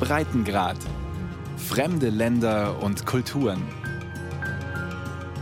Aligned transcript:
Breitengrad. 0.00 0.78
Fremde 1.56 2.08
Länder 2.08 2.82
und 2.82 3.04
Kulturen. 3.04 3.62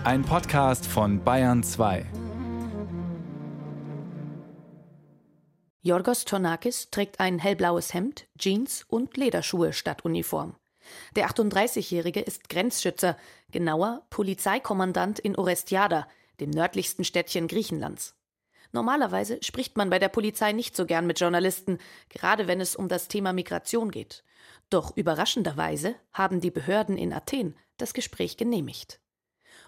Ein 0.05 0.23
Podcast 0.23 0.87
von 0.87 1.23
Bayern 1.23 1.63
2. 1.63 2.07
Jorgos 5.83 6.25
Tornakis 6.25 6.91
trägt 6.91 7.21
ein 7.21 7.39
hellblaues 7.39 7.95
Hemd, 7.95 8.27
Jeans 8.39 8.85
und 8.89 9.17
Lederschuhe 9.17 9.73
statt 9.73 10.05
Uniform. 10.05 10.57
Der 11.15 11.29
38-Jährige 11.29 12.21
ist 12.21 12.49
Grenzschützer, 12.49 13.17
genauer 13.53 14.03
Polizeikommandant 14.11 15.19
in 15.19 15.37
Orestiada, 15.37 16.09
dem 16.41 16.51
nördlichsten 16.51 17.05
Städtchen 17.05 17.47
Griechenlands. 17.47 18.17
Normalerweise 18.73 19.39
spricht 19.43 19.77
man 19.77 19.91
bei 19.91 19.99
der 19.99 20.09
Polizei 20.09 20.53
nicht 20.53 20.77
so 20.77 20.87
gern 20.87 21.07
mit 21.07 21.21
Journalisten, 21.21 21.79
gerade 22.09 22.47
wenn 22.47 22.61
es 22.61 22.77
um 22.77 22.89
das 22.89 23.09
Thema 23.09 23.33
Migration 23.33 23.91
geht. 23.91 24.25
Doch 24.71 24.97
überraschenderweise 24.97 25.95
haben 26.13 26.41
die 26.41 26.51
Behörden 26.51 26.97
in 26.97 27.13
Athen 27.13 27.57
das 27.77 27.95
Gespräch 27.95 28.37
genehmigt. 28.37 29.01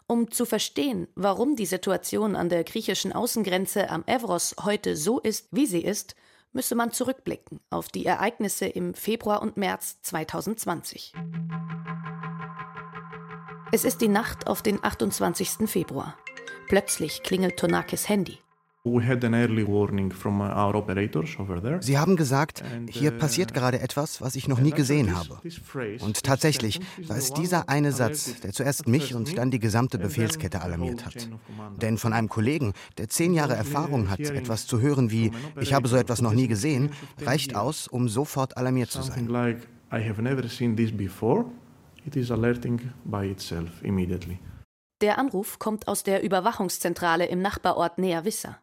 Um 0.06 0.30
zu 0.30 0.46
verstehen, 0.46 1.06
warum 1.14 1.54
die 1.54 1.66
Situation 1.66 2.34
an 2.34 2.48
der 2.48 2.64
griechischen 2.64 3.12
Außengrenze 3.12 3.90
am 3.90 4.04
Evros 4.06 4.56
heute 4.62 4.96
so 4.96 5.20
ist, 5.20 5.48
wie 5.50 5.66
sie 5.66 5.82
ist, 5.82 6.14
müsse 6.52 6.74
man 6.74 6.92
zurückblicken 6.92 7.60
auf 7.70 7.88
die 7.88 8.06
Ereignisse 8.06 8.66
im 8.66 8.94
Februar 8.94 9.42
und 9.42 9.56
März 9.56 10.00
2020. 10.02 11.12
Es 13.70 13.84
ist 13.84 14.00
die 14.00 14.08
Nacht 14.08 14.46
auf 14.46 14.62
den 14.62 14.82
28. 14.82 15.68
Februar. 15.68 16.16
Plötzlich 16.68 17.22
klingelt 17.22 17.58
Tonakis 17.58 18.08
Handy. 18.08 18.38
Uh, 18.88 19.00
Sie 21.80 21.98
haben 21.98 22.16
gesagt, 22.16 22.62
hier 22.88 23.12
uh, 23.12 23.18
passiert 23.18 23.54
gerade 23.54 23.80
etwas, 23.80 24.20
was 24.20 24.36
ich 24.36 24.48
noch 24.48 24.60
nie 24.60 24.70
gesehen 24.70 25.16
habe. 25.16 25.40
Und 26.00 26.22
tatsächlich 26.22 26.80
war 27.06 27.16
es 27.16 27.32
dieser 27.32 27.68
eine 27.68 27.92
Satz, 27.92 28.40
der 28.40 28.52
zuerst 28.52 28.88
mich 28.88 29.14
und 29.14 29.36
dann 29.36 29.50
die 29.50 29.58
gesamte 29.58 29.98
Befehlskette 29.98 30.62
alarmiert 30.62 31.04
hat. 31.04 31.28
Denn 31.82 31.98
von 31.98 32.12
einem 32.12 32.28
Kollegen, 32.28 32.72
der 32.96 33.08
zehn 33.08 33.34
Jahre 33.34 33.54
Erfahrung 33.54 34.10
hat, 34.10 34.20
etwas 34.20 34.66
zu 34.66 34.80
hören 34.80 35.10
wie, 35.10 35.30
ich 35.60 35.74
habe 35.74 35.88
so 35.88 35.96
etwas 35.96 36.22
noch 36.22 36.32
nie 36.32 36.48
gesehen, 36.48 36.90
reicht 37.20 37.54
aus, 37.54 37.88
um 37.88 38.08
sofort 38.08 38.56
alarmiert 38.56 38.90
zu 38.90 39.02
sein. 39.02 39.28
Der 45.00 45.18
Anruf 45.18 45.58
kommt 45.58 45.88
aus 45.88 46.02
der 46.02 46.22
Überwachungszentrale 46.22 47.26
im 47.26 47.40
Nachbarort 47.40 47.98
Nea 47.98 48.24
Vissa. 48.24 48.58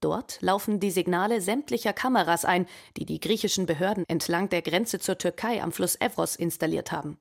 Dort 0.00 0.38
laufen 0.40 0.78
die 0.78 0.92
Signale 0.92 1.40
sämtlicher 1.40 1.92
Kameras 1.92 2.44
ein, 2.44 2.66
die 2.96 3.04
die 3.04 3.18
griechischen 3.18 3.66
Behörden 3.66 4.04
entlang 4.08 4.48
der 4.48 4.62
Grenze 4.62 5.00
zur 5.00 5.18
Türkei 5.18 5.62
am 5.62 5.72
Fluss 5.72 5.96
Evros 6.00 6.36
installiert 6.36 6.92
haben. 6.92 7.18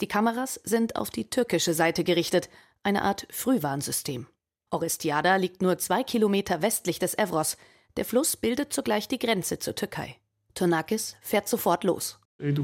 Die 0.00 0.08
Kameras 0.08 0.60
sind 0.64 0.96
auf 0.96 1.10
die 1.10 1.30
türkische 1.30 1.72
Seite 1.72 2.04
gerichtet, 2.04 2.50
eine 2.82 3.02
Art 3.02 3.26
Frühwarnsystem. 3.30 4.26
Orestiada 4.70 5.36
liegt 5.36 5.62
nur 5.62 5.78
zwei 5.78 6.02
Kilometer 6.02 6.62
westlich 6.62 6.98
des 6.98 7.16
Evros. 7.16 7.56
Der 7.96 8.04
Fluss 8.04 8.36
bildet 8.36 8.72
zugleich 8.72 9.08
die 9.08 9.18
Grenze 9.18 9.58
zur 9.58 9.74
Türkei. 9.74 10.16
Tonakis 10.54 11.16
fährt 11.22 11.48
sofort 11.48 11.84
los. 11.84 12.18
Es 12.38 12.56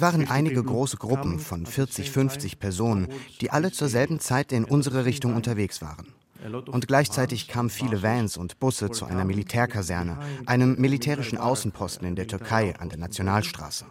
waren 0.00 0.28
einige 0.28 0.64
große 0.64 0.96
Gruppen 0.96 1.38
von 1.38 1.66
40, 1.66 2.10
50 2.10 2.58
Personen, 2.58 3.08
die 3.40 3.50
alle 3.50 3.70
zur 3.70 3.88
selben 3.88 4.18
Zeit 4.18 4.50
in 4.50 4.64
unsere 4.64 5.04
Richtung 5.04 5.36
unterwegs 5.36 5.80
waren. 5.80 6.12
Und 6.70 6.86
gleichzeitig 6.86 7.48
kamen 7.48 7.70
viele 7.70 8.02
Vans 8.02 8.36
und 8.36 8.60
Busse 8.60 8.90
zu 8.90 9.04
einer 9.06 9.24
Militärkaserne, 9.24 10.18
einem 10.46 10.76
militärischen 10.78 11.38
Außenposten 11.38 12.06
in 12.06 12.16
der 12.16 12.26
Türkei 12.26 12.74
an 12.78 12.88
der 12.88 12.98
Nationalstraße. 12.98 13.86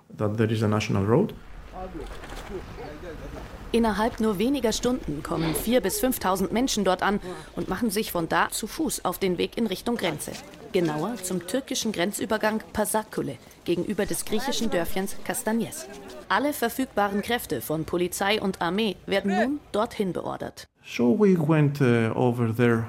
Innerhalb 3.72 4.22
nur 4.22 4.39
weniger 4.39 4.72
Stunden 4.72 5.22
kommen 5.23 5.54
4.000 5.54 5.80
bis 5.82 6.02
5.000 6.02 6.54
Menschen 6.54 6.86
dort 6.86 7.04
an 7.04 7.20
und 7.55 7.67
machen 7.67 7.89
sich 7.89 8.11
von 8.11 8.30
da 8.30 8.50
zu 8.50 8.66
Fuß 8.66 9.04
auf 9.04 9.20
den 9.20 9.38
Weg 9.38 9.58
in 9.58 9.67
Richtung 9.67 9.98
Grenze. 9.98 10.32
Genauer 10.71 11.16
zum 11.21 11.45
türkischen 11.48 11.92
Grenzübergang 11.92 12.64
Pasakule 12.71 13.38
gegenüber 13.66 14.05
des 14.05 14.23
griechischen 14.23 14.70
Dörfchens 14.70 15.17
Kastanyes. 15.26 15.86
Alle 16.30 16.52
verfügbaren 16.52 17.21
Kräfte 17.21 17.61
von 17.61 17.86
Polizei 17.86 18.42
und 18.42 18.61
Armee 18.61 18.98
werden 19.05 19.33
nun 19.33 19.60
dorthin 19.71 20.11
beordert. 20.11 20.67
So 20.86 21.17
we 21.17 21.38
went 21.38 21.80
uh, 21.80 22.11
over 22.15 22.54
there 22.54 22.86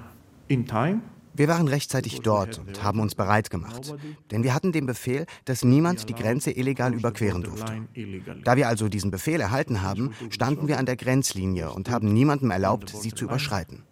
in 0.48 0.66
time. 0.66 1.02
Wir 1.34 1.46
waren 1.46 1.68
rechtzeitig 1.68 2.20
dort 2.22 2.58
und 2.58 2.82
haben 2.82 2.98
uns 2.98 3.14
bereit 3.14 3.48
gemacht, 3.48 3.94
denn 4.32 4.42
wir 4.42 4.54
hatten 4.54 4.72
den 4.72 4.86
Befehl, 4.86 5.24
dass 5.44 5.62
niemand 5.62 6.08
die 6.08 6.14
Grenze 6.14 6.50
illegal 6.50 6.92
überqueren 6.92 7.44
durfte. 7.44 7.86
Da 8.42 8.56
wir 8.56 8.66
also 8.66 8.88
diesen 8.88 9.12
Befehl 9.12 9.40
erhalten 9.40 9.82
haben, 9.82 10.14
standen 10.30 10.66
wir 10.66 10.80
an 10.80 10.86
der 10.86 10.96
Grenzlinie 10.96 11.70
und 11.70 11.90
haben 11.90 12.12
niemandem 12.12 12.50
erlaubt, 12.50 12.88
sie 12.88 13.12
zu 13.12 13.26
überschreiten. 13.26 13.84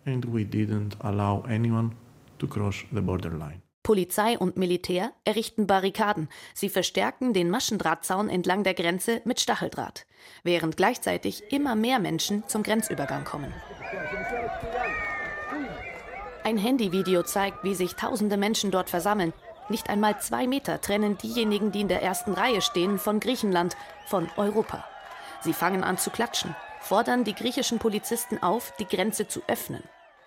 Polizei 3.86 4.36
und 4.36 4.56
Militär 4.56 5.12
errichten 5.24 5.68
Barrikaden. 5.68 6.28
Sie 6.54 6.68
verstärken 6.68 7.32
den 7.32 7.48
Maschendrahtzaun 7.50 8.28
entlang 8.28 8.64
der 8.64 8.74
Grenze 8.74 9.22
mit 9.24 9.38
Stacheldraht, 9.38 10.06
während 10.42 10.76
gleichzeitig 10.76 11.52
immer 11.52 11.76
mehr 11.76 12.00
Menschen 12.00 12.42
zum 12.48 12.64
Grenzübergang 12.64 13.22
kommen. 13.22 13.54
Ein 16.42 16.58
Handyvideo 16.58 17.22
zeigt, 17.22 17.62
wie 17.62 17.76
sich 17.76 17.94
tausende 17.94 18.36
Menschen 18.36 18.72
dort 18.72 18.90
versammeln. 18.90 19.32
Nicht 19.68 19.88
einmal 19.88 20.20
zwei 20.20 20.48
Meter 20.48 20.80
trennen 20.80 21.16
diejenigen, 21.16 21.70
die 21.70 21.82
in 21.82 21.88
der 21.88 22.02
ersten 22.02 22.32
Reihe 22.32 22.62
stehen, 22.62 22.98
von 22.98 23.20
Griechenland, 23.20 23.76
von 24.08 24.28
Europa. 24.36 24.84
Sie 25.42 25.52
fangen 25.52 25.84
an 25.84 25.96
zu 25.96 26.10
klatschen, 26.10 26.56
fordern 26.80 27.22
die 27.22 27.36
griechischen 27.36 27.78
Polizisten 27.78 28.42
auf, 28.42 28.72
die 28.80 28.86
Grenze 28.86 29.28
zu 29.28 29.42
öffnen. 29.46 29.84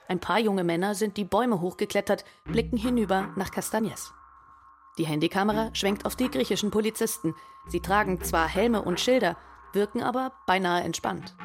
Ein 0.10 0.20
paar 0.20 0.40
junge 0.40 0.64
Männer 0.64 0.96
sind 0.96 1.18
die 1.18 1.24
Bäume 1.24 1.62
hochgeklettert, 1.62 2.26
blicken 2.46 2.78
hinüber 2.78 3.30
nach 3.36 3.52
Castagnes. 3.52 4.12
Die 4.98 5.06
Handykamera 5.06 5.70
schwenkt 5.74 6.04
auf 6.04 6.16
die 6.16 6.32
griechischen 6.32 6.72
Polizisten. 6.72 7.36
Sie 7.68 7.80
tragen 7.80 8.20
zwar 8.24 8.48
Helme 8.48 8.82
und 8.82 9.00
Schilder, 9.00 9.38
wirken 9.72 10.02
aber 10.02 10.32
beinahe 10.48 10.82
entspannt. 10.82 11.36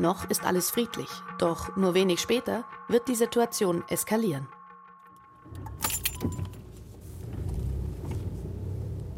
Noch 0.00 0.28
ist 0.28 0.44
alles 0.44 0.68
friedlich, 0.68 1.08
doch 1.38 1.76
nur 1.76 1.94
wenig 1.94 2.18
später 2.18 2.64
wird 2.88 3.06
die 3.06 3.14
Situation 3.14 3.84
eskalieren. 3.88 4.48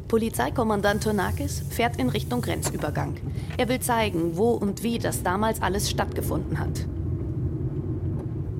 Polizeikommandant 0.09 1.05
Tonakis 1.05 1.63
fährt 1.71 1.97
in 1.97 2.11
Richtung 2.11 2.43
Grenzübergang. 2.43 3.17
Er 3.57 3.69
will 3.71 3.81
zeigen, 3.81 4.37
wo 4.37 4.51
und 4.51 4.83
wie 4.83 4.99
das 4.99 5.23
damals 5.23 5.63
alles 5.63 5.89
stattgefunden 5.89 6.59
hat. 6.59 6.87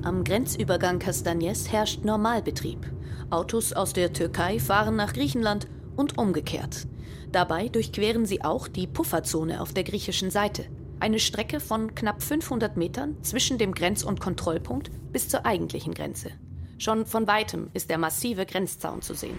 Am 0.03 0.23
Grenzübergang 0.23 0.97
Castagnes 0.97 1.71
herrscht 1.71 2.03
Normalbetrieb. 2.03 2.91
Autos 3.29 3.71
aus 3.71 3.93
der 3.93 4.11
Türkei 4.11 4.57
fahren 4.59 4.95
nach 4.95 5.13
Griechenland 5.13 5.67
und 5.95 6.17
umgekehrt. 6.17 6.87
Dabei 7.31 7.67
durchqueren 7.67 8.25
sie 8.25 8.43
auch 8.43 8.67
die 8.67 8.87
Pufferzone 8.87 9.61
auf 9.61 9.73
der 9.73 9.83
griechischen 9.83 10.31
Seite. 10.31 10.65
Eine 10.99 11.19
Strecke 11.19 11.59
von 11.59 11.93
knapp 11.93 12.23
500 12.23 12.77
Metern 12.77 13.15
zwischen 13.21 13.59
dem 13.59 13.75
Grenz- 13.75 14.03
und 14.03 14.19
Kontrollpunkt 14.19 14.89
bis 15.11 15.29
zur 15.29 15.45
eigentlichen 15.45 15.93
Grenze. 15.93 16.31
Schon 16.79 17.05
von 17.05 17.27
weitem 17.27 17.69
ist 17.75 17.91
der 17.91 17.99
massive 17.99 18.47
Grenzzaun 18.47 19.03
zu 19.03 19.13
sehen. 19.13 19.37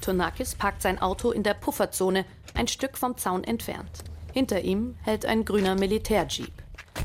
Tonakis 0.00 0.54
parkt 0.54 0.80
sein 0.80 1.02
Auto 1.02 1.30
in 1.32 1.42
der 1.42 1.54
Pufferzone, 1.54 2.24
ein 2.54 2.66
Stück 2.66 2.96
vom 2.96 3.18
Zaun 3.18 3.44
entfernt. 3.44 4.04
Hinter 4.32 4.62
ihm 4.62 4.96
hält 5.02 5.26
ein 5.26 5.44
grüner 5.44 5.74
Militärjeep. 5.74 6.61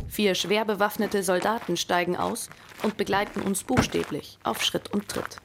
Vier 0.07 0.35
schwer 0.35 0.65
bewaffnete 0.65 1.23
Soldaten 1.23 1.77
steigen 1.77 2.17
aus 2.17 2.49
und 2.83 2.97
begleiten 2.97 3.41
uns 3.41 3.63
buchstäblich 3.63 4.39
auf 4.43 4.63
Schritt 4.63 4.91
und 4.91 5.07
Tritt. 5.09 5.37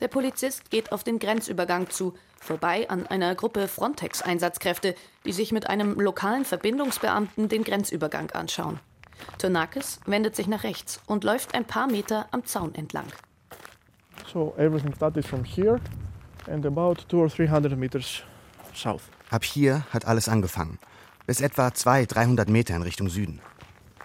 Der 0.00 0.08
Polizist 0.08 0.70
geht 0.70 0.92
auf 0.92 1.04
den 1.04 1.18
Grenzübergang 1.18 1.88
zu, 1.88 2.14
vorbei 2.40 2.90
an 2.90 3.06
einer 3.06 3.34
Gruppe 3.34 3.68
Frontex-Einsatzkräfte, 3.68 4.94
die 5.24 5.32
sich 5.32 5.50
mit 5.52 5.70
einem 5.70 5.98
lokalen 5.98 6.44
Verbindungsbeamten 6.44 7.48
den 7.48 7.64
Grenzübergang 7.64 8.30
anschauen. 8.32 8.80
Tonakis 9.38 10.00
wendet 10.04 10.36
sich 10.36 10.46
nach 10.46 10.64
rechts 10.64 11.00
und 11.06 11.24
läuft 11.24 11.54
ein 11.54 11.64
paar 11.64 11.86
Meter 11.86 12.26
am 12.32 12.44
Zaun 12.44 12.74
entlang. 12.74 13.06
So 14.30 14.54
everything 14.58 14.94
started 14.94 15.24
from 15.24 15.44
here 15.44 15.80
and 16.50 16.66
about 16.66 16.96
two 17.08 17.20
or 17.20 17.30
three 17.30 17.48
hundred 17.48 17.78
meters 17.78 18.22
south. 18.74 19.02
Ab 19.30 19.44
hier 19.44 19.86
hat 19.90 20.04
alles 20.04 20.28
angefangen. 20.28 20.78
Bis 21.26 21.40
etwa 21.40 21.72
200, 21.72 22.14
300 22.14 22.48
Meter 22.48 22.76
in 22.76 22.82
Richtung 22.82 23.08
Süden. 23.08 23.40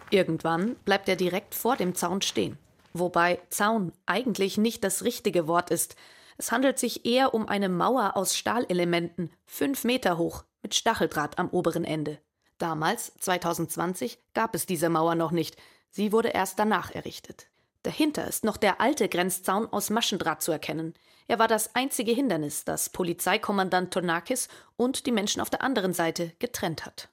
Irgendwann 0.09 0.75
bleibt 0.85 1.09
er 1.09 1.15
direkt 1.15 1.53
vor 1.53 1.75
dem 1.75 1.93
Zaun 1.95 2.21
stehen. 2.21 2.57
Wobei 2.93 3.39
Zaun 3.49 3.91
eigentlich 4.05 4.57
nicht 4.57 4.83
das 4.83 5.03
richtige 5.03 5.47
Wort 5.47 5.69
ist. 5.69 5.95
Es 6.37 6.51
handelt 6.51 6.79
sich 6.79 7.05
eher 7.05 7.33
um 7.33 7.47
eine 7.47 7.69
Mauer 7.69 8.15
aus 8.15 8.35
Stahlelementen, 8.35 9.31
fünf 9.45 9.83
Meter 9.83 10.17
hoch, 10.17 10.45
mit 10.63 10.73
Stacheldraht 10.73 11.37
am 11.37 11.49
oberen 11.49 11.83
Ende. 11.83 12.19
Damals, 12.57 13.13
2020, 13.19 14.19
gab 14.33 14.55
es 14.55 14.65
diese 14.65 14.89
Mauer 14.89 15.15
noch 15.15 15.31
nicht. 15.31 15.57
Sie 15.91 16.11
wurde 16.11 16.29
erst 16.29 16.59
danach 16.59 16.91
errichtet. 16.91 17.47
Dahinter 17.83 18.27
ist 18.27 18.43
noch 18.43 18.57
der 18.57 18.81
alte 18.81 19.07
Grenzzaun 19.07 19.67
aus 19.67 19.89
Maschendraht 19.89 20.41
zu 20.41 20.51
erkennen. 20.51 20.93
Er 21.29 21.37
war 21.37 21.47
das 21.47 21.75
einzige 21.75 22.11
Hindernis, 22.11 22.65
das 22.65 22.89
Polizeikommandant 22.89 23.93
Tonakis 23.93 24.47
und 24.77 25.05
die 25.05 25.11
Menschen 25.11 25.41
auf 25.43 25.51
der 25.51 25.61
anderen 25.61 25.93
Seite 25.93 26.33
getrennt 26.39 26.87
hat. 26.87 27.07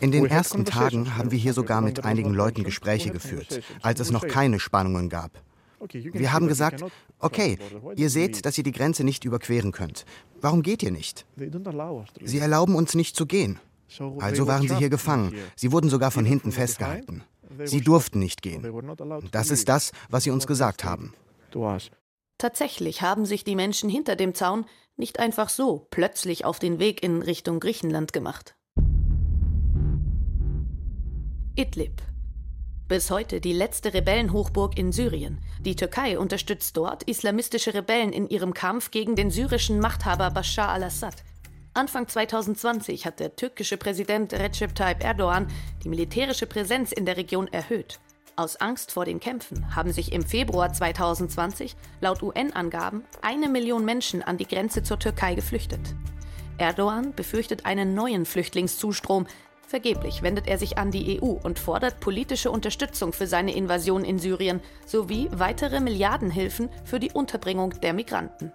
In 0.00 0.12
den 0.12 0.26
ersten 0.26 0.64
Tagen 0.64 1.16
haben 1.16 1.32
wir 1.32 1.38
hier 1.38 1.52
sogar 1.52 1.80
mit 1.80 2.04
einigen 2.04 2.32
Leuten 2.32 2.62
Gespräche 2.62 3.10
geführt, 3.10 3.60
als 3.82 3.98
es 3.98 4.12
noch 4.12 4.26
keine 4.26 4.60
Spannungen 4.60 5.08
gab. 5.08 5.32
Wir 5.90 6.32
haben 6.32 6.46
gesagt, 6.46 6.84
okay, 7.18 7.58
ihr 7.96 8.08
seht, 8.08 8.46
dass 8.46 8.56
ihr 8.56 8.64
die 8.64 8.72
Grenze 8.72 9.02
nicht 9.02 9.24
überqueren 9.24 9.72
könnt. 9.72 10.04
Warum 10.40 10.62
geht 10.62 10.84
ihr 10.84 10.92
nicht? 10.92 11.26
Sie 12.22 12.38
erlauben 12.38 12.76
uns 12.76 12.94
nicht 12.94 13.16
zu 13.16 13.26
gehen. 13.26 13.58
Also 14.20 14.46
waren 14.46 14.68
sie 14.68 14.76
hier 14.76 14.90
gefangen. 14.90 15.34
Sie 15.56 15.72
wurden 15.72 15.90
sogar 15.90 16.12
von 16.12 16.24
hinten 16.24 16.52
festgehalten. 16.52 17.24
Sie 17.64 17.80
durften 17.80 18.20
nicht 18.20 18.42
gehen. 18.42 18.64
Das 19.32 19.50
ist 19.50 19.68
das, 19.68 19.90
was 20.08 20.22
sie 20.22 20.30
uns 20.30 20.46
gesagt 20.46 20.84
haben. 20.84 21.14
Tatsächlich 22.40 23.02
haben 23.02 23.26
sich 23.26 23.44
die 23.44 23.54
Menschen 23.54 23.90
hinter 23.90 24.16
dem 24.16 24.34
Zaun 24.34 24.64
nicht 24.96 25.18
einfach 25.18 25.50
so 25.50 25.86
plötzlich 25.90 26.46
auf 26.46 26.58
den 26.58 26.78
Weg 26.78 27.02
in 27.02 27.20
Richtung 27.20 27.60
Griechenland 27.60 28.14
gemacht. 28.14 28.56
Idlib. 31.54 32.00
Bis 32.88 33.10
heute 33.10 33.42
die 33.42 33.52
letzte 33.52 33.92
Rebellenhochburg 33.92 34.78
in 34.78 34.90
Syrien. 34.90 35.42
Die 35.60 35.76
Türkei 35.76 36.18
unterstützt 36.18 36.78
dort 36.78 37.02
islamistische 37.02 37.74
Rebellen 37.74 38.10
in 38.10 38.26
ihrem 38.26 38.54
Kampf 38.54 38.90
gegen 38.90 39.16
den 39.16 39.30
syrischen 39.30 39.78
Machthaber 39.78 40.30
Bashar 40.30 40.70
al-Assad. 40.70 41.16
Anfang 41.74 42.08
2020 42.08 43.04
hat 43.04 43.20
der 43.20 43.36
türkische 43.36 43.76
Präsident 43.76 44.32
Recep 44.32 44.74
Tayyip 44.74 45.04
Erdogan 45.04 45.46
die 45.84 45.90
militärische 45.90 46.46
Präsenz 46.46 46.90
in 46.90 47.04
der 47.04 47.18
Region 47.18 47.48
erhöht. 47.48 48.00
Aus 48.40 48.56
Angst 48.56 48.92
vor 48.92 49.04
den 49.04 49.20
Kämpfen 49.20 49.76
haben 49.76 49.92
sich 49.92 50.12
im 50.12 50.24
Februar 50.24 50.72
2020 50.72 51.76
laut 52.00 52.22
UN-Angaben 52.22 53.04
eine 53.20 53.50
Million 53.50 53.84
Menschen 53.84 54.22
an 54.22 54.38
die 54.38 54.46
Grenze 54.46 54.82
zur 54.82 54.98
Türkei 54.98 55.34
geflüchtet. 55.34 55.94
Erdogan 56.56 57.12
befürchtet 57.14 57.66
einen 57.66 57.92
neuen 57.94 58.24
Flüchtlingszustrom, 58.24 59.26
Vergeblich 59.66 60.22
wendet 60.22 60.48
er 60.48 60.56
sich 60.56 60.78
an 60.78 60.90
die 60.90 61.20
EU 61.20 61.26
und 61.26 61.58
fordert 61.58 62.00
politische 62.00 62.50
Unterstützung 62.50 63.12
für 63.12 63.26
seine 63.26 63.54
Invasion 63.54 64.06
in 64.06 64.18
Syrien 64.18 64.60
sowie 64.86 65.28
weitere 65.32 65.78
Milliardenhilfen 65.78 66.70
für 66.84 66.98
die 66.98 67.12
Unterbringung 67.12 67.78
der 67.82 67.92
Migranten. 67.92 68.52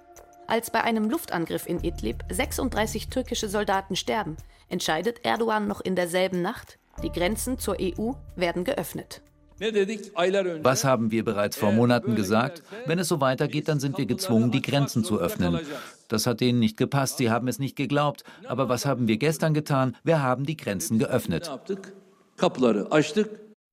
Als 0.48 0.72
bei 0.72 0.84
einem 0.84 1.12
Luftangriff 1.12 1.68
in 1.68 1.84
Idlib 1.84 2.26
36 2.30 3.10
türkische 3.10 3.50
Soldaten 3.50 3.96
sterben, 3.96 4.36
entscheidet 4.68 5.24
Erdogan 5.24 5.68
noch 5.68 5.80
in 5.80 5.96
derselben 5.96 6.42
Nacht, 6.42 6.80
die 7.04 7.12
Grenzen 7.12 7.60
zur 7.60 7.78
EU 7.80 8.14
werden 8.36 8.64
geöffnet. 8.64 9.22
Was 9.58 10.84
haben 10.84 11.12
wir 11.12 11.24
bereits 11.24 11.56
vor 11.56 11.72
Monaten 11.72 12.16
gesagt? 12.16 12.62
Wenn 12.86 13.00
es 13.00 13.08
so 13.08 13.22
weitergeht, 13.22 13.68
dann 13.68 13.80
sind 13.80 13.98
wir 13.98 14.06
gezwungen, 14.06 14.52
die 14.52 14.62
Grenzen 14.62 15.04
zu 15.04 15.20
öffnen. 15.20 15.60
Das 16.08 16.28
hat 16.28 16.42
denen 16.42 16.60
nicht 16.60 16.78
gepasst, 16.78 17.18
sie 17.18 17.30
haben 17.30 17.48
es 17.48 17.58
nicht 17.58 17.76
geglaubt. 17.76 18.24
Aber 18.46 18.68
was 18.68 18.86
haben 18.86 19.08
wir 19.08 19.18
gestern 19.18 19.54
getan? 19.54 19.96
Wir 20.04 20.22
haben 20.22 20.46
die 20.46 20.58
Grenzen 20.58 21.00
geöffnet. 21.00 21.50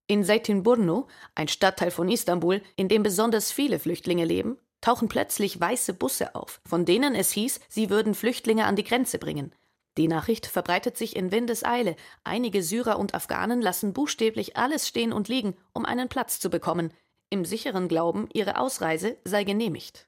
In 0.06 0.24
Zeytinburnu, 0.24 1.06
ein 1.34 1.48
Stadtteil 1.48 1.90
von 1.90 2.08
Istanbul, 2.08 2.60
in 2.76 2.88
dem 2.88 3.02
besonders 3.02 3.50
viele 3.50 3.78
Flüchtlinge 3.78 4.24
leben, 4.24 4.58
tauchen 4.80 5.08
plötzlich 5.08 5.58
weiße 5.58 5.94
Busse 5.94 6.34
auf, 6.34 6.60
von 6.66 6.84
denen 6.84 7.14
es 7.14 7.32
hieß, 7.32 7.60
sie 7.68 7.88
würden 7.88 8.14
Flüchtlinge 8.14 8.66
an 8.66 8.76
die 8.76 8.84
Grenze 8.84 9.18
bringen. 9.18 9.52
Die 9.98 10.08
Nachricht 10.08 10.46
verbreitet 10.46 10.96
sich 10.96 11.16
in 11.16 11.32
Windeseile. 11.32 11.96
Einige 12.24 12.62
Syrer 12.62 12.98
und 12.98 13.14
Afghanen 13.14 13.60
lassen 13.60 13.92
buchstäblich 13.92 14.56
alles 14.56 14.88
stehen 14.88 15.12
und 15.12 15.28
liegen, 15.28 15.54
um 15.72 15.84
einen 15.84 16.08
Platz 16.08 16.40
zu 16.40 16.48
bekommen, 16.48 16.92
im 17.28 17.44
sicheren 17.44 17.88
Glauben, 17.88 18.28
ihre 18.32 18.58
Ausreise 18.58 19.16
sei 19.24 19.44
genehmigt. 19.44 20.06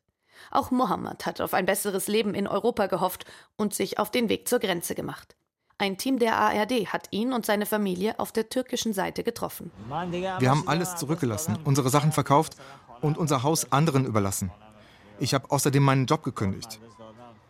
Auch 0.50 0.70
Mohammed 0.70 1.26
hat 1.26 1.40
auf 1.40 1.54
ein 1.54 1.66
besseres 1.66 2.08
Leben 2.08 2.34
in 2.34 2.46
Europa 2.46 2.86
gehofft 2.86 3.24
und 3.56 3.74
sich 3.74 3.98
auf 3.98 4.10
den 4.10 4.28
Weg 4.28 4.48
zur 4.48 4.58
Grenze 4.58 4.94
gemacht. 4.94 5.36
Ein 5.76 5.98
Team 5.98 6.18
der 6.18 6.36
ARD 6.36 6.86
hat 6.92 7.08
ihn 7.10 7.32
und 7.32 7.44
seine 7.44 7.66
Familie 7.66 8.18
auf 8.18 8.30
der 8.30 8.48
türkischen 8.48 8.92
Seite 8.92 9.24
getroffen. 9.24 9.70
Wir 10.38 10.50
haben 10.50 10.68
alles 10.68 10.96
zurückgelassen, 10.96 11.58
unsere 11.64 11.90
Sachen 11.90 12.12
verkauft 12.12 12.56
und 13.00 13.18
unser 13.18 13.42
Haus 13.42 13.72
anderen 13.72 14.06
überlassen. 14.06 14.50
Ich 15.18 15.34
habe 15.34 15.50
außerdem 15.50 15.82
meinen 15.82 16.06
Job 16.06 16.22
gekündigt. 16.22 16.80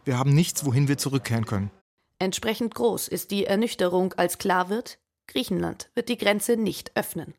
Wir 0.05 0.19
haben 0.19 0.35
nichts, 0.35 0.65
wohin 0.65 0.89
wir 0.89 0.99
zurückkehren 0.99 1.45
können. 1.47 1.71
Entsprechend 2.19 2.75
groß 2.75 3.09
ist 3.09 3.31
die 3.31 3.47
Ernüchterung, 3.47 4.13
als 4.15 4.39
klar 4.39 4.69
wird, 4.69 4.99
Griechenland 5.27 5.91
wird 5.95 6.09
die 6.09 6.19
Grenze 6.19 6.57
nicht 6.57 6.93
öffnen. 6.97 7.35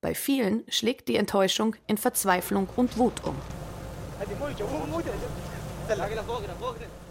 Bei 0.00 0.14
vielen 0.14 0.64
schlägt 0.68 1.08
die 1.08 1.16
Enttäuschung 1.16 1.76
in 1.86 1.98
Verzweiflung 1.98 2.68
und 2.76 2.98
Wut 2.98 3.24
um. 3.24 3.36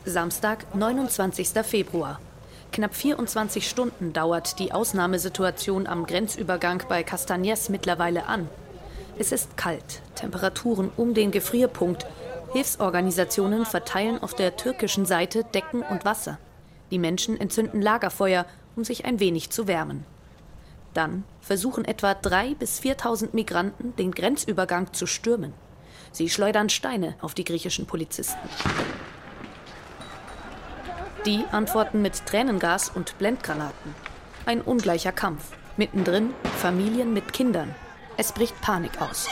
Samstag, 0.05 0.75
29. 0.75 1.49
Februar. 1.63 2.21
Knapp 2.71 2.95
24 2.95 3.67
Stunden 3.67 4.13
dauert 4.13 4.59
die 4.59 4.71
Ausnahmesituation 4.71 5.87
am 5.87 6.05
Grenzübergang 6.05 6.83
bei 6.87 7.03
Castagnes 7.03 7.69
mittlerweile 7.69 8.25
an. 8.27 8.49
Es 9.17 9.31
ist 9.31 9.57
kalt, 9.57 10.01
Temperaturen 10.15 10.91
um 10.95 11.13
den 11.13 11.31
Gefrierpunkt. 11.31 12.05
Hilfsorganisationen 12.53 13.65
verteilen 13.65 14.21
auf 14.21 14.35
der 14.35 14.55
türkischen 14.55 15.05
Seite 15.05 15.43
Decken 15.43 15.81
und 15.81 16.05
Wasser. 16.05 16.37
Die 16.91 16.99
Menschen 16.99 17.39
entzünden 17.39 17.81
Lagerfeuer, 17.81 18.45
um 18.75 18.83
sich 18.83 19.05
ein 19.05 19.19
wenig 19.19 19.49
zu 19.49 19.67
wärmen. 19.67 20.05
Dann 20.93 21.23
versuchen 21.41 21.85
etwa 21.85 22.11
3.000 22.11 22.55
bis 22.55 22.79
4.000 22.79 23.29
Migranten, 23.33 23.95
den 23.97 24.11
Grenzübergang 24.11 24.93
zu 24.93 25.05
stürmen. 25.05 25.53
Sie 26.11 26.29
schleudern 26.29 26.69
Steine 26.69 27.15
auf 27.21 27.33
die 27.33 27.43
griechischen 27.43 27.85
Polizisten. 27.85 28.49
Die 31.25 31.43
antworten 31.51 32.01
mit 32.01 32.25
Tränengas 32.25 32.89
und 32.89 33.17
Blendgranaten. 33.17 33.93
Ein 34.45 34.61
ungleicher 34.61 35.11
Kampf. 35.11 35.51
Mittendrin 35.75 36.33
Familien 36.57 37.13
mit 37.13 37.33
Kindern. 37.33 37.75
Es 38.15 38.31
bricht 38.31 38.59
Panik 38.61 39.01
aus. 39.01 39.27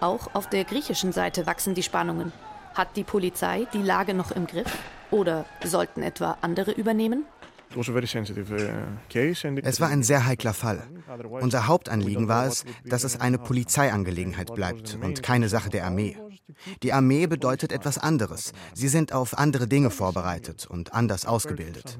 Auch 0.00 0.34
auf 0.34 0.48
der 0.48 0.64
griechischen 0.64 1.12
Seite 1.12 1.46
wachsen 1.46 1.74
die 1.74 1.82
Spannungen. 1.82 2.32
Hat 2.74 2.96
die 2.96 3.04
Polizei 3.04 3.66
die 3.72 3.82
Lage 3.82 4.14
noch 4.14 4.30
im 4.30 4.46
Griff? 4.46 4.70
Oder 5.10 5.46
sollten 5.64 6.02
etwa 6.02 6.38
andere 6.42 6.72
übernehmen? 6.72 7.24
Uh, 7.74 7.80
es 7.80 9.80
war 9.80 9.88
ein 9.88 10.02
sehr 10.02 10.26
heikler 10.26 10.54
Fall. 10.54 10.82
Unser 11.40 11.66
Hauptanliegen 11.66 12.28
war 12.28 12.46
es, 12.46 12.64
dass 12.84 13.04
es 13.04 13.20
eine 13.20 13.38
Polizeiangelegenheit 13.38 14.54
bleibt 14.54 14.98
und 15.02 15.22
keine 15.22 15.48
Sache 15.48 15.70
der 15.70 15.84
Armee. 15.84 16.16
Die 16.82 16.92
Armee 16.92 17.26
bedeutet 17.26 17.72
etwas 17.72 17.98
anderes. 17.98 18.52
Sie 18.72 18.88
sind 18.88 19.12
auf 19.12 19.36
andere 19.36 19.66
Dinge 19.66 19.90
vorbereitet 19.90 20.66
und 20.66 20.94
anders 20.94 21.26
ausgebildet. 21.26 21.98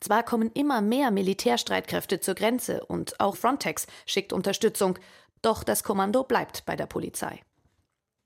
Zwar 0.00 0.22
kommen 0.22 0.50
immer 0.52 0.82
mehr 0.82 1.10
Militärstreitkräfte 1.10 2.20
zur 2.20 2.34
Grenze 2.34 2.84
und 2.84 3.18
auch 3.18 3.36
Frontex 3.36 3.86
schickt 4.04 4.32
Unterstützung, 4.32 4.98
doch 5.46 5.62
das 5.62 5.84
Kommando 5.84 6.24
bleibt 6.24 6.66
bei 6.66 6.76
der 6.76 6.86
Polizei. 6.86 7.40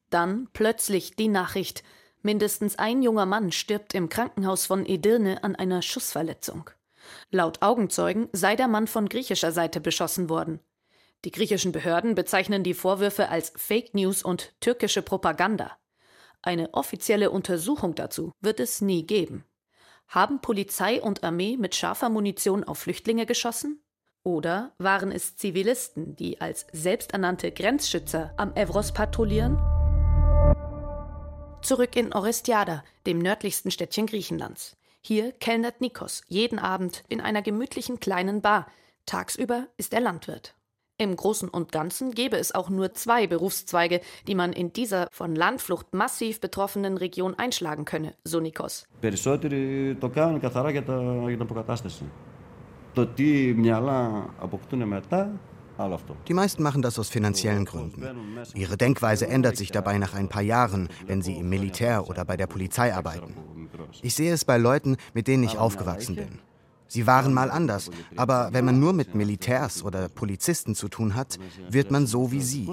Dann 0.09 0.49
plötzlich 0.53 1.15
die 1.17 1.29
Nachricht, 1.29 1.85
mindestens 2.23 2.79
ein 2.79 3.03
junger 3.03 3.27
Mann 3.27 3.53
stirbt 3.53 3.95
im 3.95 4.09
Krankenhaus 4.09 4.67
von 4.67 4.87
Edirne 4.87 5.45
an 5.45 5.55
einer 5.55 5.83
Schussverletzung. 5.83 6.71
Laut 7.31 7.63
Augenzeugen 7.63 8.29
sei 8.33 8.57
der 8.57 8.69
Mann 8.69 8.87
von 8.87 9.09
griechischer 9.09 9.53
Seite 9.53 9.81
beschossen 9.81 10.29
worden. 10.29 10.61
Die 11.25 11.31
griechischen 11.31 11.73
Behörden 11.73 12.15
bezeichnen 12.15 12.63
die 12.63 12.75
Vorwürfe 12.75 13.29
als 13.29 13.53
Fake 13.55 13.95
News 13.95 14.23
und 14.23 14.55
türkische 14.61 15.03
Propaganda. 15.03 15.77
Eine 16.43 16.73
offizielle 16.73 17.31
Untersuchung 17.31 17.95
dazu 17.95 18.33
wird 18.41 18.61
es 18.61 18.81
nie 18.81 19.07
geben. 19.07 19.45
Haben 20.09 20.41
Polizei 20.41 21.01
und 21.03 21.23
Armee 21.23 21.59
mit 21.59 21.75
scharfer 21.75 22.09
Munition 22.09 22.65
auf 22.65 22.79
Flüchtlinge 22.79 23.27
geschossen? 23.27 23.83
Oder 24.23 24.73
waren 24.79 25.13
es 25.13 25.37
Zivilisten, 25.37 26.15
die 26.15 26.41
als 26.41 26.67
selbsternannte 26.73 27.53
Grenzschützer 27.53 28.35
am 28.37 28.55
Evros 28.55 28.93
patrouillieren? 28.93 29.59
Zurück 31.63 31.97
in 31.97 32.13
Orestiada, 32.13 32.85
dem 33.07 33.19
nördlichsten 33.19 33.71
Städtchen 33.71 34.07
Griechenlands. 34.07 34.77
Hier 35.01 35.33
kellnert 35.33 35.81
Nikos 35.81 36.23
jeden 36.29 36.59
Abend 36.59 37.03
in 37.09 37.23
einer 37.23 37.41
gemütlichen 37.41 38.01
kleinen 38.01 38.43
Bar. 38.43 38.67
Tagsüber 39.07 39.67
ist 39.79 39.95
er 39.95 40.01
Landwirt. 40.01 40.55
Im 40.99 41.17
Großen 41.17 41.49
und 41.49 41.73
Ganzen 41.73 42.13
gäbe 42.13 42.37
es 42.37 42.55
auch 42.55 42.69
nur 42.69 42.93
zwei 42.93 43.27
Berufszweige, 43.27 44.03
die 44.27 44.35
man 44.35 44.53
in 44.53 44.75
dieser 44.75 45.09
von 45.11 45.35
Landflucht 45.35 45.95
massiv 45.95 46.43
betroffenen 46.43 46.99
Region 46.99 47.39
einschlagen 47.39 47.87
könne, 47.87 48.15
so 48.23 48.39
Nikos. 48.39 48.87
Περισσότεροι 52.94 52.94
το 52.94 53.08
κάνουν 53.16 53.64
καθαρά 53.64 53.64
για, 53.64 53.80
τα, 53.80 53.96
για 53.96 54.20
την 54.20 54.32
αποκατάσταση. 54.32 54.34
Το 54.34 54.34
τι 54.34 54.34
μυαλά 54.34 54.34
αποκτούν 54.40 54.88
μετά 54.88 55.40
die 56.28 56.34
meisten 56.34 56.64
machen 56.64 56.82
das 56.82 56.98
aus 57.00 57.10
finanziellen 57.10 57.66
Gründen. 57.66 58.02
Ihre 58.54 58.78
Denkweise 58.78 59.28
ändert 59.28 59.58
sich 59.58 59.72
dabei 59.72 59.98
nach 59.98 60.14
ein 60.14 60.30
paar 60.30 60.42
Jahren, 60.42 60.88
wenn 61.06 61.22
sie 61.22 61.38
im 61.38 61.50
Militär 61.50 62.08
oder 62.08 62.24
bei 62.24 62.38
der 62.38 62.48
Polizei 62.48 62.94
arbeiten. 62.94 63.36
Ich 64.02 64.16
sehe 64.16 64.32
es 64.32 64.46
bei 64.46 64.58
Leuten, 64.58 64.96
mit 65.14 65.28
denen 65.28 65.44
ich 65.44 65.58
aufgewachsen 65.58 66.16
bin. 66.16 66.40
Sie 66.88 67.08
waren 67.08 67.34
mal 67.34 67.52
anders, 67.52 67.90
aber 68.16 68.50
wenn 68.54 68.64
man 68.64 68.80
nur 68.80 68.94
mit 68.94 69.16
Militärs 69.16 69.84
oder 69.84 70.08
Polizisten 70.08 70.76
zu 70.76 70.88
tun 70.88 71.16
hat, 71.16 71.38
wird 71.70 71.92
man 71.92 72.08
so 72.08 72.32
wie 72.32 72.42
sie. 72.42 72.70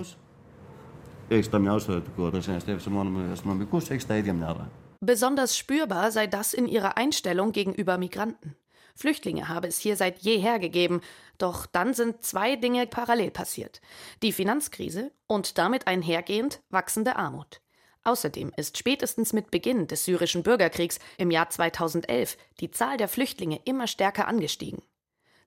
Besonders 5.01 5.57
spürbar 5.57 6.11
sei 6.13 6.27
das 6.27 6.53
in 6.53 6.69
ihrer 6.69 6.97
Einstellung 6.97 7.53
gegenüber 7.53 7.99
Migranten. 7.99 8.55
Flüchtlinge 8.98 9.48
habe 9.48 9.68
es 9.68 9.78
hier 9.78 9.96
seit 9.96 10.20
jeher 10.20 10.60
gegeben, 10.60 11.02
doch 11.38 11.68
dann 11.68 11.94
sind 11.94 12.24
zwei 12.24 12.56
Dinge 12.56 12.88
parallel 12.88 13.32
passiert. 13.32 13.80
Die 14.24 14.32
Finanzkrise 14.32 15.12
und 15.28 15.58
damit 15.58 15.88
einhergehend 15.88 16.62
wachsende 16.70 17.16
Armut. 17.16 17.62
Außerdem 18.04 18.54
ist 18.56 18.78
spätestens 18.78 19.34
mit 19.34 19.52
Beginn 19.52 19.88
des 19.88 20.06
syrischen 20.06 20.42
Bürgerkriegs 20.42 20.98
im 21.18 21.30
Jahr 21.30 21.50
2011 21.50 22.38
die 22.60 22.72
Zahl 22.72 22.98
der 22.98 23.08
Flüchtlinge 23.08 23.60
immer 23.66 23.86
stärker 23.86 24.28
angestiegen. 24.28 24.82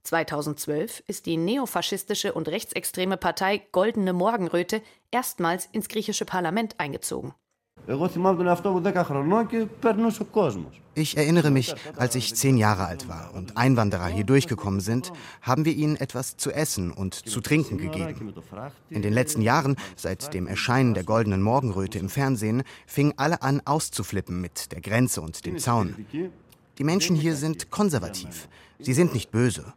2012 0.04 1.02
ist 1.06 1.26
die 1.26 1.36
neofaschistische 1.36 2.32
und 2.32 2.48
rechtsextreme 2.48 3.16
Partei 3.16 3.58
Goldene 3.72 4.12
Morgenröte 4.12 4.82
erstmals 5.10 5.66
ins 5.66 5.88
griechische 5.88 6.24
Parlament 6.24 6.78
eingezogen. 6.78 7.34
Ich 10.94 11.16
erinnere 11.16 11.50
mich, 11.50 11.74
als 11.96 12.14
ich 12.14 12.34
zehn 12.36 12.56
Jahre 12.56 12.86
alt 12.86 13.08
war 13.08 13.34
und 13.34 13.56
Einwanderer 13.56 14.06
hier 14.06 14.22
durchgekommen 14.22 14.80
sind, 14.80 15.12
haben 15.42 15.64
wir 15.64 15.74
ihnen 15.74 15.96
etwas 15.96 16.36
zu 16.36 16.52
essen 16.52 16.92
und 16.92 17.14
zu 17.14 17.40
trinken 17.40 17.78
gegeben. 17.78 18.32
In 18.90 19.02
den 19.02 19.12
letzten 19.12 19.42
Jahren, 19.42 19.74
seit 19.96 20.34
dem 20.34 20.46
Erscheinen 20.46 20.94
der 20.94 21.02
goldenen 21.02 21.42
Morgenröte 21.42 21.98
im 21.98 22.08
Fernsehen, 22.08 22.62
fingen 22.86 23.14
alle 23.16 23.42
an 23.42 23.60
auszuflippen 23.64 24.40
mit 24.40 24.70
der 24.70 24.80
Grenze 24.80 25.20
und 25.20 25.44
dem 25.44 25.58
Zaun. 25.58 26.06
Die 26.78 26.84
Menschen 26.84 27.16
hier 27.16 27.34
sind 27.34 27.70
konservativ. 27.70 28.48
Sie 28.78 28.92
sind 28.92 29.14
nicht 29.14 29.32
böse. 29.32 29.72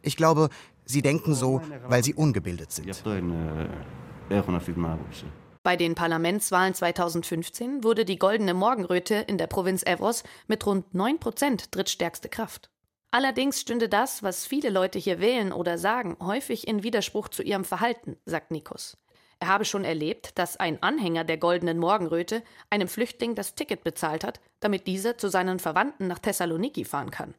Ich 0.00 0.16
glaube, 0.16 0.48
sie 0.86 1.02
denken 1.02 1.34
so, 1.34 1.60
weil 1.86 2.02
sie 2.02 2.14
ungebildet 2.14 2.72
sind. 2.72 2.88
Bei 5.68 5.76
den 5.76 5.94
Parlamentswahlen 5.94 6.72
2015 6.72 7.84
wurde 7.84 8.06
die 8.06 8.18
Goldene 8.18 8.54
Morgenröte 8.54 9.16
in 9.16 9.36
der 9.36 9.48
Provinz 9.48 9.82
Evros 9.82 10.24
mit 10.46 10.64
rund 10.64 10.94
9 10.94 11.20
Prozent 11.20 11.76
drittstärkste 11.76 12.30
Kraft. 12.30 12.70
Allerdings 13.10 13.60
stünde 13.60 13.90
das, 13.90 14.22
was 14.22 14.46
viele 14.46 14.70
Leute 14.70 14.98
hier 14.98 15.20
wählen 15.20 15.52
oder 15.52 15.76
sagen, 15.76 16.16
häufig 16.22 16.66
in 16.66 16.84
Widerspruch 16.84 17.28
zu 17.28 17.42
ihrem 17.42 17.66
Verhalten, 17.66 18.16
sagt 18.24 18.50
Nikos. 18.50 18.96
Er 19.40 19.48
habe 19.48 19.66
schon 19.66 19.84
erlebt, 19.84 20.38
dass 20.38 20.56
ein 20.56 20.82
Anhänger 20.82 21.24
der 21.24 21.36
Goldenen 21.36 21.76
Morgenröte 21.76 22.42
einem 22.70 22.88
Flüchtling 22.88 23.34
das 23.34 23.54
Ticket 23.54 23.84
bezahlt 23.84 24.24
hat, 24.24 24.40
damit 24.60 24.86
dieser 24.86 25.18
zu 25.18 25.28
seinen 25.28 25.58
Verwandten 25.58 26.06
nach 26.06 26.18
Thessaloniki 26.18 26.86
fahren 26.86 27.10
kann. 27.10 27.34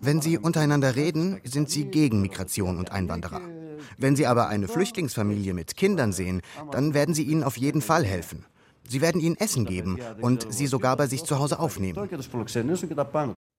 Wenn 0.00 0.20
sie 0.20 0.38
untereinander 0.38 0.96
reden, 0.96 1.40
sind 1.44 1.70
sie 1.70 1.84
gegen 1.84 2.20
Migration 2.20 2.78
und 2.78 2.90
Einwanderer. 2.90 3.67
Wenn 3.96 4.16
Sie 4.16 4.26
aber 4.26 4.48
eine 4.48 4.68
Flüchtlingsfamilie 4.68 5.54
mit 5.54 5.76
Kindern 5.76 6.12
sehen, 6.12 6.42
dann 6.70 6.94
werden 6.94 7.14
Sie 7.14 7.24
ihnen 7.24 7.44
auf 7.44 7.56
jeden 7.56 7.82
Fall 7.82 8.04
helfen. 8.04 8.44
Sie 8.88 9.02
werden 9.02 9.20
ihnen 9.20 9.36
Essen 9.36 9.66
geben 9.66 9.98
und 10.22 10.52
sie 10.52 10.66
sogar 10.66 10.96
bei 10.96 11.06
sich 11.06 11.22
zu 11.24 11.38
Hause 11.38 11.60
aufnehmen. 11.60 12.08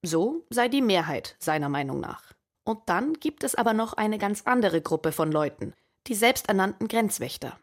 So 0.03 0.45
sei 0.49 0.67
die 0.67 0.81
Mehrheit 0.81 1.35
seiner 1.39 1.69
Meinung 1.69 1.99
nach. 1.99 2.23
Und 2.63 2.79
dann 2.87 3.13
gibt 3.13 3.43
es 3.43 3.55
aber 3.55 3.73
noch 3.73 3.93
eine 3.93 4.17
ganz 4.17 4.41
andere 4.45 4.81
Gruppe 4.81 5.11
von 5.11 5.31
Leuten, 5.31 5.73
die 6.07 6.15
selbsternannten 6.15 6.87
Grenzwächter. 6.87 7.57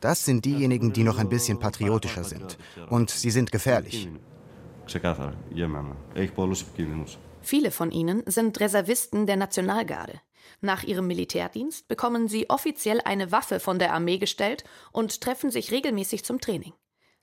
Das 0.00 0.24
sind 0.24 0.44
diejenigen, 0.44 0.92
die 0.92 1.04
noch 1.04 1.18
ein 1.18 1.28
bisschen 1.28 1.58
patriotischer 1.58 2.24
sind. 2.24 2.58
Und 2.90 3.10
sie 3.10 3.30
sind 3.30 3.52
gefährlich. 3.52 4.08
Viele 7.40 7.70
von 7.70 7.90
ihnen 7.90 8.22
sind 8.26 8.60
Reservisten 8.60 9.26
der 9.26 9.36
Nationalgarde. 9.36 10.20
Nach 10.60 10.82
ihrem 10.82 11.06
Militärdienst 11.06 11.88
bekommen 11.88 12.28
sie 12.28 12.50
offiziell 12.50 13.00
eine 13.04 13.32
Waffe 13.32 13.60
von 13.60 13.78
der 13.78 13.92
Armee 13.92 14.18
gestellt 14.18 14.64
und 14.92 15.20
treffen 15.20 15.50
sich 15.50 15.70
regelmäßig 15.70 16.24
zum 16.24 16.40
Training. 16.40 16.72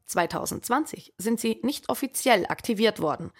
2020 0.06 1.14
sind 1.18 1.40
sie 1.40 1.60
nicht 1.64 1.90
offiziell 1.90 2.46
aktiviert 2.48 3.02
worden. 3.02 3.32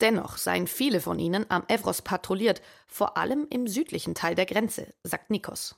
Dennoch 0.00 0.36
seien 0.36 0.66
viele 0.66 1.00
von 1.00 1.18
ihnen 1.18 1.46
am 1.48 1.64
Evros 1.68 2.02
patrouilliert, 2.02 2.60
vor 2.86 3.16
allem 3.16 3.46
im 3.48 3.66
südlichen 3.66 4.14
Teil 4.14 4.34
der 4.34 4.46
Grenze, 4.46 4.92
sagt 5.02 5.30
Nikos. 5.30 5.76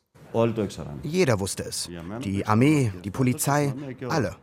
Jeder 1.03 1.41
wusste 1.41 1.63
es. 1.65 1.89
Die 2.23 2.45
Armee, 2.45 2.93
die 3.05 3.11
Polizei, 3.11 3.73
alle. 4.09 4.37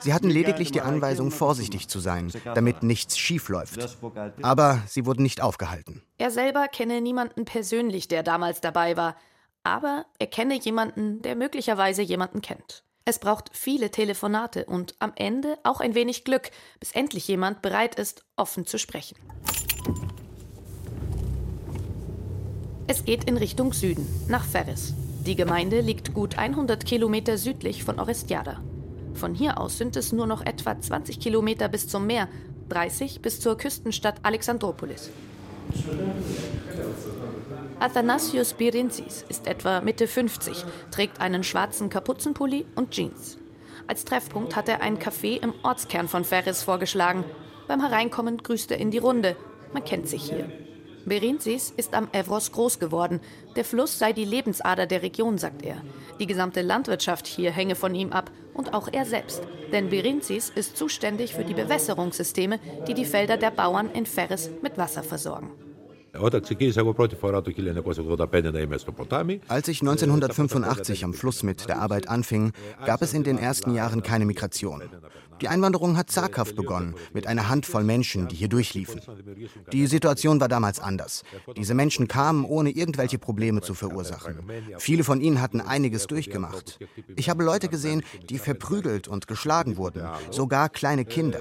Sie 0.00 0.12
hatten 0.12 0.30
lediglich 0.30 0.70
die 0.72 0.80
Anweisung, 0.80 1.30
vorsichtig 1.30 1.88
zu 1.88 1.98
sein, 1.98 2.32
damit 2.44 2.82
nichts 2.82 3.18
schiefläuft. 3.18 3.98
Aber 4.42 4.82
sie 4.86 5.06
wurden 5.06 5.22
nicht 5.22 5.40
aufgehalten. 5.40 6.02
Er 6.18 6.30
selber 6.30 6.68
kenne 6.68 7.00
niemanden 7.00 7.44
persönlich, 7.44 8.08
der 8.08 8.22
damals 8.22 8.60
dabei 8.60 8.96
war, 8.96 9.16
aber 9.62 10.06
er 10.18 10.26
kenne 10.26 10.58
jemanden, 10.58 11.22
der 11.22 11.36
möglicherweise 11.36 12.02
jemanden 12.02 12.40
kennt. 12.40 12.84
Es 13.04 13.18
braucht 13.18 13.50
viele 13.52 13.90
Telefonate 13.90 14.66
und 14.66 14.94
am 14.98 15.12
Ende 15.16 15.58
auch 15.64 15.80
ein 15.80 15.94
wenig 15.94 16.24
Glück, 16.24 16.50
bis 16.78 16.92
endlich 16.92 17.26
jemand 17.28 17.62
bereit 17.62 17.94
ist, 17.96 18.24
offen 18.36 18.66
zu 18.66 18.78
sprechen. 18.78 19.16
Es 22.86 23.04
geht 23.04 23.24
in 23.24 23.36
Richtung 23.36 23.72
Süden, 23.72 24.06
nach 24.28 24.44
Ferris. 24.44 24.94
Die 25.24 25.36
Gemeinde 25.36 25.80
liegt 25.80 26.12
gut 26.14 26.38
100 26.38 26.84
Kilometer 26.84 27.38
südlich 27.38 27.84
von 27.84 27.98
Orestiada. 28.00 28.60
Von 29.20 29.34
hier 29.34 29.60
aus 29.60 29.76
sind 29.76 29.96
es 29.96 30.12
nur 30.12 30.26
noch 30.26 30.40
etwa 30.46 30.80
20 30.80 31.20
Kilometer 31.20 31.68
bis 31.68 31.86
zum 31.86 32.06
Meer, 32.06 32.26
30 32.70 33.20
bis 33.20 33.38
zur 33.38 33.58
Küstenstadt 33.58 34.14
Alexandropolis. 34.22 35.10
Athanasios 37.78 38.54
Birinzis 38.54 39.22
ist 39.28 39.46
etwa 39.46 39.82
Mitte 39.82 40.08
50, 40.08 40.64
trägt 40.90 41.20
einen 41.20 41.44
schwarzen 41.44 41.90
Kapuzenpulli 41.90 42.64
und 42.76 42.92
Jeans. 42.92 43.36
Als 43.86 44.06
Treffpunkt 44.06 44.56
hat 44.56 44.70
er 44.70 44.80
ein 44.80 44.98
Café 44.98 45.38
im 45.42 45.52
Ortskern 45.62 46.08
von 46.08 46.24
Ferris 46.24 46.62
vorgeschlagen. 46.62 47.24
Beim 47.68 47.80
Hereinkommen 47.80 48.38
grüßt 48.38 48.70
er 48.70 48.78
in 48.78 48.90
die 48.90 48.98
Runde. 48.98 49.36
Man 49.74 49.84
kennt 49.84 50.08
sich 50.08 50.22
hier. 50.30 50.50
Berinzis 51.10 51.74
ist 51.76 51.92
am 51.94 52.06
Evros 52.12 52.52
groß 52.52 52.78
geworden. 52.78 53.18
Der 53.56 53.64
Fluss 53.64 53.98
sei 53.98 54.12
die 54.12 54.24
Lebensader 54.24 54.86
der 54.86 55.02
Region, 55.02 55.38
sagt 55.38 55.62
er. 55.62 55.82
Die 56.20 56.26
gesamte 56.28 56.62
Landwirtschaft 56.62 57.26
hier 57.26 57.50
hänge 57.50 57.74
von 57.74 57.96
ihm 57.96 58.12
ab 58.12 58.30
und 58.54 58.74
auch 58.74 58.86
er 58.92 59.04
selbst. 59.04 59.42
Denn 59.72 59.90
Berinzis 59.90 60.50
ist 60.50 60.76
zuständig 60.76 61.34
für 61.34 61.44
die 61.44 61.54
Bewässerungssysteme, 61.54 62.60
die 62.86 62.94
die 62.94 63.04
Felder 63.04 63.36
der 63.38 63.50
Bauern 63.50 63.90
in 63.90 64.06
Ferris 64.06 64.50
mit 64.62 64.78
Wasser 64.78 65.02
versorgen. 65.02 65.50
Als 69.48 69.68
ich 69.68 69.80
1985 69.80 71.04
am 71.04 71.14
Fluss 71.14 71.42
mit 71.42 71.68
der 71.68 71.78
Arbeit 71.80 72.08
anfing, 72.08 72.52
gab 72.84 73.02
es 73.02 73.14
in 73.14 73.22
den 73.22 73.38
ersten 73.38 73.74
Jahren 73.74 74.02
keine 74.02 74.24
Migration. 74.24 74.82
Die 75.40 75.48
Einwanderung 75.48 75.96
hat 75.96 76.10
zaghaft 76.10 76.54
begonnen, 76.54 76.94
mit 77.14 77.26
einer 77.26 77.48
Handvoll 77.48 77.82
Menschen, 77.82 78.28
die 78.28 78.36
hier 78.36 78.48
durchliefen. 78.48 79.00
Die 79.72 79.86
Situation 79.86 80.40
war 80.40 80.48
damals 80.48 80.80
anders. 80.80 81.22
Diese 81.56 81.74
Menschen 81.74 82.08
kamen, 82.08 82.44
ohne 82.44 82.70
irgendwelche 82.70 83.18
Probleme 83.18 83.62
zu 83.62 83.74
verursachen. 83.74 84.40
Viele 84.78 85.04
von 85.04 85.20
ihnen 85.20 85.40
hatten 85.40 85.60
einiges 85.60 86.06
durchgemacht. 86.06 86.78
Ich 87.16 87.30
habe 87.30 87.44
Leute 87.44 87.68
gesehen, 87.68 88.02
die 88.28 88.38
verprügelt 88.38 89.08
und 89.08 89.28
geschlagen 89.28 89.76
wurden, 89.76 90.06
sogar 90.30 90.68
kleine 90.68 91.04
Kinder. 91.04 91.40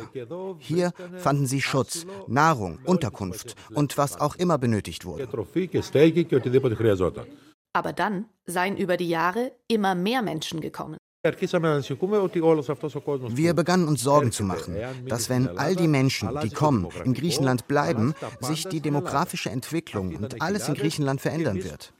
Hier 0.59 0.91
fanden 1.17 1.45
sie 1.45 1.61
Schutz, 1.61 2.05
Nahrung, 2.27 2.79
Unterkunft 2.85 3.55
und 3.73 3.97
was 3.97 4.19
auch 4.19 4.35
immer 4.35 4.58
benötigt 4.59 5.05
wurde. 5.05 5.27
Aber 7.73 7.93
dann 7.93 8.25
seien 8.45 8.77
über 8.77 8.97
die 8.97 9.09
Jahre 9.09 9.51
immer 9.67 9.95
mehr 9.95 10.21
Menschen 10.21 10.61
gekommen. 10.61 10.97
Wir 11.21 11.33
begannen 13.53 13.87
uns 13.89 14.01
Sorgen 14.01 14.31
zu 14.31 14.43
machen, 14.43 14.77
dass 15.05 15.29
wenn 15.29 15.57
all 15.57 15.75
die 15.75 15.89
Menschen, 15.89 16.29
die 16.41 16.49
kommen, 16.49 16.87
in 17.03 17.13
Griechenland 17.13 17.67
bleiben, 17.67 18.13
sich 18.39 18.69
die 18.69 18.79
demografische 18.79 19.49
Entwicklung 19.49 20.15
und 20.15 20.41
alles 20.41 20.69
in 20.69 20.75
Griechenland 20.75 21.19
verändern 21.19 21.61
wird. 21.61 21.93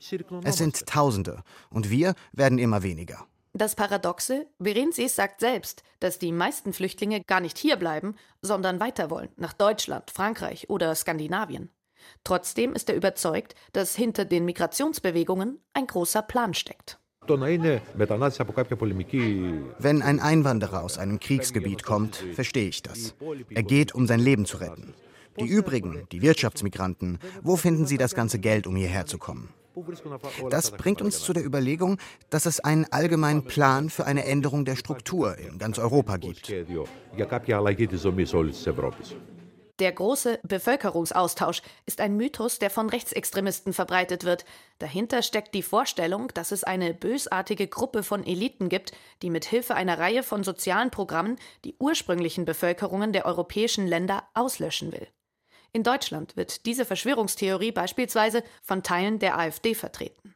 Es 0.44 0.56
sind 0.56 0.86
Tausende 0.86 1.42
und 1.68 1.90
wir 1.90 2.14
werden 2.32 2.58
immer 2.58 2.82
weniger. 2.82 3.26
Das 3.52 3.74
Paradoxe, 3.74 4.46
Berenzis 4.58 5.16
sagt 5.16 5.40
selbst, 5.40 5.82
dass 5.98 6.18
die 6.18 6.32
meisten 6.32 6.72
Flüchtlinge 6.72 7.22
gar 7.22 7.40
nicht 7.40 7.58
hier 7.58 7.76
bleiben, 7.76 8.14
sondern 8.40 8.80
weiter 8.80 9.10
wollen, 9.10 9.28
nach 9.36 9.52
Deutschland, 9.52 10.10
Frankreich 10.10 10.70
oder 10.70 10.94
Skandinavien. 10.94 11.68
Trotzdem 12.24 12.72
ist 12.74 12.88
er 12.88 12.96
überzeugt, 12.96 13.54
dass 13.72 13.94
hinter 13.94 14.24
den 14.24 14.44
Migrationsbewegungen 14.44 15.60
ein 15.74 15.86
großer 15.86 16.22
Plan 16.22 16.54
steckt. 16.54 16.98
Wenn 19.78 20.02
ein 20.02 20.20
Einwanderer 20.20 20.82
aus 20.82 20.98
einem 20.98 21.20
Kriegsgebiet 21.20 21.84
kommt, 21.84 22.16
verstehe 22.34 22.68
ich 22.68 22.82
das. 22.82 23.14
Er 23.50 23.62
geht, 23.62 23.94
um 23.94 24.06
sein 24.06 24.20
Leben 24.20 24.46
zu 24.46 24.56
retten. 24.56 24.94
Die 25.38 25.46
übrigen, 25.46 26.06
die 26.10 26.22
Wirtschaftsmigranten, 26.22 27.18
wo 27.42 27.56
finden 27.56 27.86
sie 27.86 27.98
das 27.98 28.14
ganze 28.14 28.38
Geld, 28.38 28.66
um 28.66 28.74
hierher 28.74 29.06
zu 29.06 29.18
kommen? 29.18 29.50
Das 30.50 30.72
bringt 30.72 31.00
uns 31.00 31.20
zu 31.20 31.32
der 31.32 31.44
Überlegung, 31.44 31.98
dass 32.28 32.46
es 32.46 32.60
einen 32.60 32.86
allgemeinen 32.90 33.44
Plan 33.44 33.88
für 33.88 34.04
eine 34.06 34.24
Änderung 34.24 34.64
der 34.64 34.76
Struktur 34.76 35.38
in 35.38 35.58
ganz 35.58 35.78
Europa 35.78 36.16
gibt. 36.16 36.52
Der 39.80 39.92
große 39.92 40.40
Bevölkerungsaustausch 40.42 41.62
ist 41.86 42.02
ein 42.02 42.14
Mythos, 42.14 42.58
der 42.58 42.68
von 42.68 42.90
Rechtsextremisten 42.90 43.72
verbreitet 43.72 44.24
wird. 44.24 44.44
Dahinter 44.78 45.22
steckt 45.22 45.54
die 45.54 45.62
Vorstellung, 45.62 46.28
dass 46.34 46.52
es 46.52 46.64
eine 46.64 46.92
bösartige 46.92 47.66
Gruppe 47.66 48.02
von 48.02 48.22
Eliten 48.26 48.68
gibt, 48.68 48.92
die 49.22 49.30
mit 49.30 49.46
Hilfe 49.46 49.74
einer 49.74 49.98
Reihe 49.98 50.22
von 50.22 50.44
sozialen 50.44 50.90
Programmen 50.90 51.38
die 51.64 51.76
ursprünglichen 51.78 52.44
Bevölkerungen 52.44 53.14
der 53.14 53.24
europäischen 53.24 53.86
Länder 53.86 54.24
auslöschen 54.34 54.92
will. 54.92 55.08
In 55.72 55.82
Deutschland 55.82 56.36
wird 56.36 56.66
diese 56.66 56.84
Verschwörungstheorie 56.84 57.72
beispielsweise 57.72 58.44
von 58.62 58.82
Teilen 58.82 59.18
der 59.18 59.38
AfD 59.38 59.74
vertreten. 59.74 60.34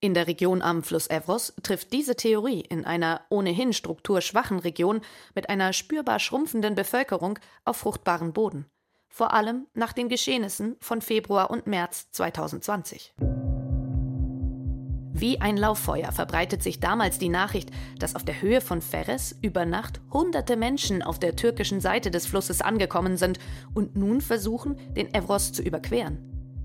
In 0.00 0.12
der 0.12 0.26
Region 0.26 0.60
am 0.60 0.82
Fluss 0.82 1.08
Evros 1.08 1.54
trifft 1.62 1.94
diese 1.94 2.16
Theorie 2.16 2.60
in 2.60 2.84
einer 2.84 3.24
ohnehin 3.30 3.72
strukturschwachen 3.72 4.58
Region 4.58 5.00
mit 5.34 5.48
einer 5.48 5.72
spürbar 5.72 6.18
schrumpfenden 6.18 6.74
Bevölkerung 6.74 7.38
auf 7.64 7.78
fruchtbaren 7.78 8.34
Boden 8.34 8.66
vor 9.12 9.34
allem 9.34 9.66
nach 9.74 9.92
den 9.92 10.08
Geschehnissen 10.08 10.76
von 10.80 11.02
Februar 11.02 11.50
und 11.50 11.66
März 11.66 12.10
2020. 12.12 13.14
Wie 15.14 15.38
ein 15.38 15.58
Lauffeuer 15.58 16.10
verbreitet 16.10 16.62
sich 16.62 16.80
damals 16.80 17.18
die 17.18 17.28
Nachricht, 17.28 17.70
dass 17.98 18.16
auf 18.16 18.24
der 18.24 18.40
Höhe 18.40 18.62
von 18.62 18.80
Ferres 18.80 19.36
über 19.42 19.66
Nacht 19.66 20.00
hunderte 20.10 20.56
Menschen 20.56 21.02
auf 21.02 21.18
der 21.18 21.36
türkischen 21.36 21.82
Seite 21.82 22.10
des 22.10 22.26
Flusses 22.26 22.62
angekommen 22.62 23.18
sind 23.18 23.38
und 23.74 23.94
nun 23.94 24.22
versuchen, 24.22 24.76
den 24.96 25.12
Evros 25.12 25.52
zu 25.52 25.62
überqueren. 25.62 26.18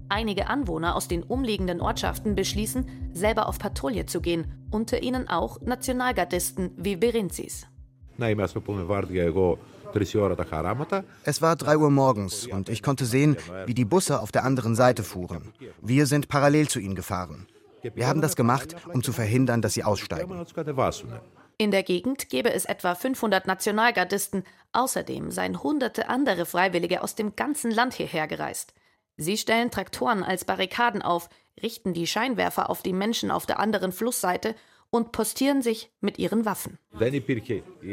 Einige 0.08 0.48
Anwohner 0.48 0.96
aus 0.96 1.10
den 1.10 1.24
umliegenden 1.24 1.82
Ortschaften 1.82 2.34
beschließen, 2.34 3.12
selber 3.12 3.50
auf 3.50 3.60
Patrouille 3.60 4.06
zu 4.06 4.22
gehen, 4.22 4.46
unter 4.72 5.04
ihnen 5.04 5.28
auch 5.28 5.60
Nationalgardisten 5.60 6.72
wie 6.78 6.96
Berenzis. 6.96 7.68
Es 11.24 11.42
war 11.42 11.56
3 11.56 11.78
Uhr 11.78 11.92
morgens 11.92 12.48
und 12.48 12.70
ich 12.70 12.84
konnte 12.84 13.06
sehen, 13.06 13.38
wie 13.66 13.74
die 13.74 13.86
Busse 13.86 14.22
auf 14.22 14.32
der 14.32 14.44
anderen 14.44 14.76
Seite 14.76 15.04
fuhren. 15.04 15.54
Wir 15.82 16.06
sind 16.06 16.28
parallel 16.28 16.68
zu 16.68 16.80
ihnen 16.80 16.96
gefahren. 16.96 17.48
Wir 17.82 18.08
haben 18.08 18.22
das 18.22 18.36
gemacht, 18.36 18.76
um 18.94 19.04
zu 19.04 19.14
verhindern, 19.14 19.62
dass 19.62 19.74
sie 19.74 19.84
aussteigen. 19.84 20.46
In 21.60 21.72
der 21.72 21.84
Gegend 21.84 22.30
gäbe 22.30 22.54
es 22.54 22.66
etwa 22.66 22.94
500 22.94 23.48
Nationalgardisten. 23.48 24.44
Außerdem 24.74 25.32
seien 25.32 25.64
hunderte 25.64 26.08
andere 26.08 26.46
Freiwillige 26.46 27.02
aus 27.02 27.16
dem 27.16 27.36
ganzen 27.36 27.72
Land 27.72 27.96
hierher 27.96 28.28
gereist. 28.28 28.74
Sie 29.16 29.38
stellen 29.38 29.72
Traktoren 29.72 30.24
als 30.24 30.46
Barrikaden 30.46 31.02
auf, 31.02 31.30
richten 31.62 31.94
die 31.94 32.06
Scheinwerfer 32.06 32.70
auf 32.70 32.84
die 32.84 32.94
Menschen 32.94 33.32
auf 33.32 33.48
der 33.48 33.60
anderen 33.60 33.92
Flussseite 33.92 34.54
und 34.90 35.12
postieren 35.12 35.62
sich 35.62 35.92
mit 36.02 36.18
ihren 36.18 36.46
Waffen. 36.46 36.78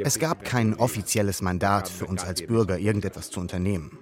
Es 0.02 0.18
gab 0.18 0.44
kein 0.44 0.74
offizielles 0.74 1.42
Mandat 1.42 1.88
für 1.88 2.06
uns 2.06 2.24
als 2.24 2.46
Bürger, 2.46 2.78
irgendetwas 2.78 3.30
zu 3.30 3.40
unternehmen. 3.40 3.98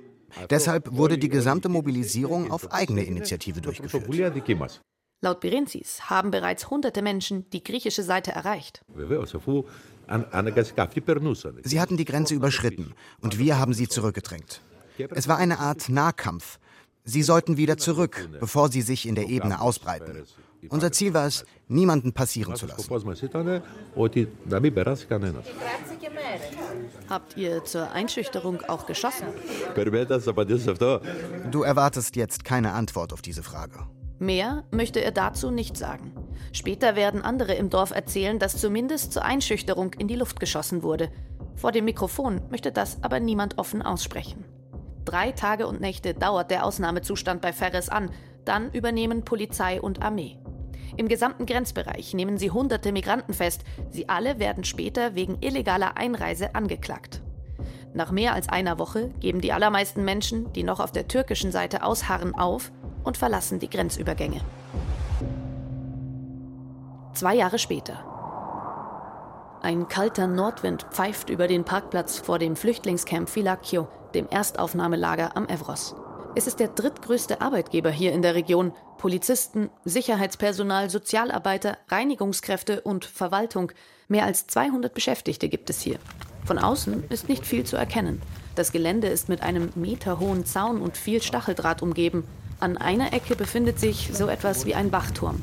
Deshalb 0.50 0.92
wurde 0.92 1.18
die 1.18 1.28
gesamte 1.28 1.68
Mobilisierung 1.68 2.50
auf 2.50 2.72
eigene 2.72 3.04
Initiative 3.04 3.60
durchgeführt. 3.60 4.08
Laut 5.24 5.40
Berenzis 5.40 6.10
haben 6.10 6.32
bereits 6.32 6.68
hunderte 6.68 7.00
Menschen 7.00 7.48
die 7.50 7.62
griechische 7.62 8.02
Seite 8.02 8.32
erreicht. 8.32 8.84
Sie 11.62 11.80
hatten 11.80 11.96
die 11.96 12.04
Grenze 12.04 12.34
überschritten 12.34 12.94
und 13.20 13.38
wir 13.38 13.58
haben 13.58 13.72
sie 13.72 13.88
zurückgedrängt. 13.88 14.62
Es 15.10 15.28
war 15.28 15.38
eine 15.38 15.60
Art 15.60 15.88
Nahkampf. 15.88 16.58
Sie 17.04 17.22
sollten 17.22 17.56
wieder 17.56 17.76
zurück, 17.78 18.28
bevor 18.38 18.70
sie 18.70 18.82
sich 18.82 19.06
in 19.06 19.14
der 19.14 19.28
Ebene 19.28 19.60
ausbreiten. 19.60 20.24
Unser 20.68 20.92
Ziel 20.92 21.14
war 21.14 21.26
es, 21.26 21.44
niemanden 21.66 22.12
passieren 22.12 22.54
zu 22.54 22.66
lassen. 22.66 22.88
Habt 27.08 27.36
ihr 27.36 27.64
zur 27.64 27.90
Einschüchterung 27.90 28.62
auch 28.68 28.86
geschossen? 28.86 29.26
Du 31.50 31.62
erwartest 31.62 32.16
jetzt 32.16 32.44
keine 32.44 32.72
Antwort 32.72 33.12
auf 33.12 33.22
diese 33.22 33.42
Frage. 33.42 33.80
Mehr 34.20 34.62
möchte 34.70 35.00
er 35.02 35.10
dazu 35.10 35.50
nicht 35.50 35.76
sagen. 35.76 36.12
Später 36.52 36.94
werden 36.94 37.22
andere 37.22 37.54
im 37.54 37.70
Dorf 37.70 37.90
erzählen, 37.90 38.38
dass 38.38 38.56
zumindest 38.56 39.12
zur 39.12 39.24
Einschüchterung 39.24 39.94
in 39.94 40.06
die 40.06 40.14
Luft 40.14 40.38
geschossen 40.38 40.84
wurde. 40.84 41.10
Vor 41.56 41.72
dem 41.72 41.86
Mikrofon 41.86 42.40
möchte 42.48 42.70
das 42.70 43.02
aber 43.02 43.18
niemand 43.18 43.58
offen 43.58 43.82
aussprechen. 43.82 44.44
Drei 45.04 45.32
Tage 45.32 45.66
und 45.66 45.80
Nächte 45.80 46.14
dauert 46.14 46.50
der 46.50 46.64
Ausnahmezustand 46.64 47.40
bei 47.40 47.52
Ferres 47.52 47.88
an, 47.88 48.10
dann 48.44 48.70
übernehmen 48.72 49.24
Polizei 49.24 49.80
und 49.80 50.02
Armee. 50.02 50.38
Im 50.96 51.08
gesamten 51.08 51.46
Grenzbereich 51.46 52.12
nehmen 52.14 52.38
sie 52.38 52.50
hunderte 52.50 52.92
Migranten 52.92 53.32
fest. 53.32 53.62
Sie 53.90 54.08
alle 54.08 54.38
werden 54.38 54.64
später 54.64 55.14
wegen 55.14 55.38
illegaler 55.40 55.96
Einreise 55.96 56.54
angeklagt. 56.54 57.22
Nach 57.94 58.10
mehr 58.10 58.34
als 58.34 58.48
einer 58.48 58.78
Woche 58.78 59.08
geben 59.20 59.40
die 59.40 59.52
allermeisten 59.52 60.04
Menschen, 60.04 60.52
die 60.52 60.62
noch 60.62 60.80
auf 60.80 60.92
der 60.92 61.08
türkischen 61.08 61.52
Seite 61.52 61.82
ausharren, 61.82 62.34
auf 62.34 62.72
und 63.04 63.16
verlassen 63.16 63.58
die 63.58 63.70
Grenzübergänge. 63.70 64.40
Zwei 67.14 67.34
Jahre 67.34 67.58
später. 67.58 68.04
Ein 69.62 69.88
kalter 69.88 70.26
Nordwind 70.26 70.86
pfeift 70.90 71.30
über 71.30 71.46
den 71.46 71.64
Parkplatz 71.64 72.18
vor 72.18 72.38
dem 72.38 72.56
Flüchtlingscamp 72.56 73.28
Filakio, 73.28 73.88
dem 74.12 74.28
Erstaufnahmelager 74.28 75.36
am 75.36 75.48
Evros. 75.48 75.94
Es 76.34 76.46
ist 76.46 76.60
der 76.60 76.68
drittgrößte 76.68 77.40
Arbeitgeber 77.40 77.90
hier 77.90 78.12
in 78.12 78.22
der 78.22 78.34
Region. 78.34 78.72
Polizisten, 78.96 79.68
Sicherheitspersonal, 79.84 80.88
Sozialarbeiter, 80.88 81.76
Reinigungskräfte 81.88 82.80
und 82.80 83.04
Verwaltung. 83.04 83.72
Mehr 84.08 84.24
als 84.24 84.46
200 84.46 84.94
Beschäftigte 84.94 85.48
gibt 85.48 85.68
es 85.68 85.80
hier. 85.82 85.98
Von 86.44 86.58
außen 86.58 87.04
ist 87.10 87.28
nicht 87.28 87.46
viel 87.46 87.64
zu 87.64 87.76
erkennen. 87.76 88.22
Das 88.54 88.72
Gelände 88.72 89.08
ist 89.08 89.28
mit 89.28 89.42
einem 89.42 89.70
meterhohen 89.74 90.46
Zaun 90.46 90.80
und 90.80 90.96
viel 90.96 91.22
Stacheldraht 91.22 91.82
umgeben. 91.82 92.24
An 92.60 92.78
einer 92.78 93.12
Ecke 93.12 93.36
befindet 93.36 93.78
sich 93.78 94.10
so 94.12 94.28
etwas 94.28 94.66
wie 94.66 94.74
ein 94.74 94.92
Wachturm. 94.92 95.42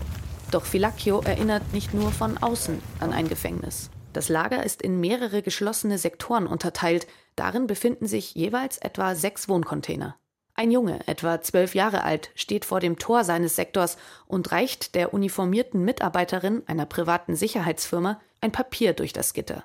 Doch 0.51 0.65
Filacchio 0.65 1.21
erinnert 1.21 1.73
nicht 1.73 1.93
nur 1.93 2.11
von 2.11 2.37
außen 2.37 2.81
an 2.99 3.13
ein 3.13 3.27
Gefängnis. 3.27 3.91
Das 4.13 4.29
Lager 4.29 4.63
ist 4.65 4.81
in 4.81 4.99
mehrere 4.99 5.43
geschlossene 5.43 5.97
Sektoren 5.97 6.47
unterteilt. 6.47 7.05
Darin 7.35 7.67
befinden 7.67 8.07
sich 8.07 8.35
jeweils 8.35 8.77
etwa 8.77 9.15
sechs 9.15 9.47
Wohncontainer. 9.47 10.17
Ein 10.55 10.71
Junge, 10.71 10.99
etwa 11.07 11.39
zwölf 11.41 11.73
Jahre 11.73 12.03
alt, 12.03 12.31
steht 12.35 12.65
vor 12.65 12.81
dem 12.81 12.99
Tor 12.99 13.23
seines 13.23 13.55
Sektors 13.55 13.97
und 14.27 14.51
reicht 14.51 14.93
der 14.93 15.13
uniformierten 15.13 15.85
Mitarbeiterin 15.85 16.63
einer 16.65 16.85
privaten 16.85 17.35
Sicherheitsfirma 17.35 18.19
ein 18.41 18.51
Papier 18.51 18.93
durch 18.93 19.13
das 19.13 19.33
Gitter. 19.33 19.63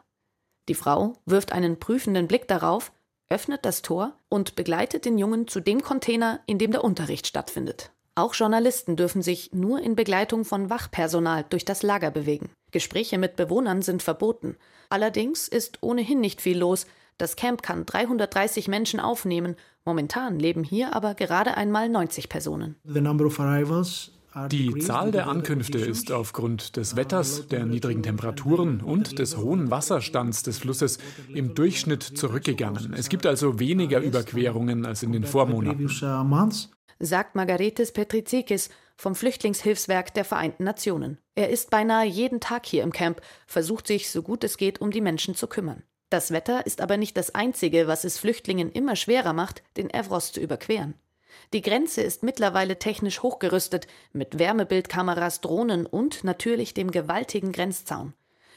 Die 0.69 0.75
Frau 0.75 1.15
wirft 1.27 1.53
einen 1.53 1.81
prüfenden 1.81 2.29
Blick 2.29 2.47
darauf, 2.47 2.93
öffnet 3.29 3.65
das 3.65 3.83
Tor 3.83 4.17
und 4.29 4.55
begleitet 4.55 5.05
den 5.05 5.19
Jungen 5.19 5.49
zu 5.49 5.59
dem 5.59 5.83
Container, 5.83 6.41
in 6.47 6.59
dem 6.59 6.71
der 6.71 6.85
Unterricht 6.85 7.27
stattfindet. 7.27 7.91
Auch 8.15 8.35
Journalisten 8.35 8.95
dürfen 8.95 9.23
sich 9.23 9.53
nur 9.53 9.81
in 9.81 9.97
Begleitung 9.97 10.45
von 10.45 10.71
Wachpersonal 10.71 11.45
durch 11.51 11.65
das 11.65 11.83
Lager 11.83 12.13
bewegen. 12.13 12.51
Gespräche 12.71 13.19
mit 13.19 13.35
Bewohnern 13.35 13.83
sind 13.83 14.03
verboten. 14.03 14.57
Allerdings 14.89 15.49
ist 15.49 15.79
ohnehin 15.81 16.21
nicht 16.21 16.41
viel 16.41 16.59
los, 16.59 16.87
das 17.19 17.37
Camp 17.37 17.63
kann 17.63 17.87
330 17.87 18.69
Menschen 18.69 19.01
aufnehmen. 19.01 19.57
Momentan 19.85 20.39
leben 20.39 20.65
hier 20.65 20.95
aber 20.95 21.15
gerade 21.15 21.57
einmal 21.57 21.89
90 21.89 22.29
Personen. 22.29 22.77
Die 24.51 24.79
Zahl 24.81 25.13
der 25.13 25.29
Ankünfte 25.29 25.79
ist 25.79 26.11
aufgrund 26.11 26.77
des 26.77 26.97
Wetters, 26.97 27.47
der 27.47 27.67
niedrigen 27.67 28.03
Temperaturen 28.03 28.81
und 28.81 29.21
des 29.21 29.37
hohen 29.37 29.71
Wasserstands 29.71 30.43
des 30.43 30.59
Flusses 30.59 30.99
im 31.29 31.55
Durchschnitt 31.55 32.03
zurückgegangen. 32.03 32.95
Es 32.95 33.09
gibt 33.09 33.27
also 33.27 33.61
weniger 33.61 34.01
Überquerungen 34.01 34.87
als 34.87 35.05
in 35.05 35.13
den 35.13 35.23
Vormonaten. 35.25 35.89
Sagt 36.99 37.37
Margaretis 37.37 37.93
Petrizikis 37.93 38.71
vom 38.97 39.15
Flüchtlingshilfswerk 39.15 40.15
der 40.15 40.25
Vereinten 40.25 40.65
Nationen. 40.65 41.19
Er 41.37 41.51
ist 41.51 41.71
beinahe 41.71 42.07
jeden 42.07 42.41
Tag 42.41 42.67
hier 42.67 42.83
im 42.83 42.93
Camp, 42.93 43.21
versucht 43.47 43.87
sich 43.87 44.11
so 44.11 44.23
gut 44.23 44.43
es 44.43 44.57
geht 44.57 44.81
um 44.81 44.91
die 44.91 45.01
Menschen 45.01 45.37
zu 45.37 45.47
kümmern. 45.47 45.85
Das 46.11 46.31
Wetter 46.31 46.67
ist 46.67 46.81
aber 46.81 46.97
nicht 46.97 47.17
das 47.17 47.35
Einzige, 47.35 47.87
was 47.87 48.05
es 48.05 48.19
Flüchtlingen 48.19 48.71
immer 48.71 48.97
schwerer 48.97 49.33
macht, 49.33 49.63
den 49.77 49.91
Evros 49.91 50.33
zu 50.33 50.41
überqueren. 50.41 50.95
Die 51.53 51.63
Grenze 51.63 52.03
ist 52.03 52.23
mittlerweile 52.23 52.79
technisch 52.79 53.23
hochgerüstet, 53.23 53.87
mit 54.13 54.39
Wärmebildkameras, 54.39 55.41
Drohnen 55.41 55.87
und 55.87 56.25
natürlich 56.25 56.75
dem 56.75 56.91
gewaltigen 56.91 57.53
Grenzzaun. 57.53 58.15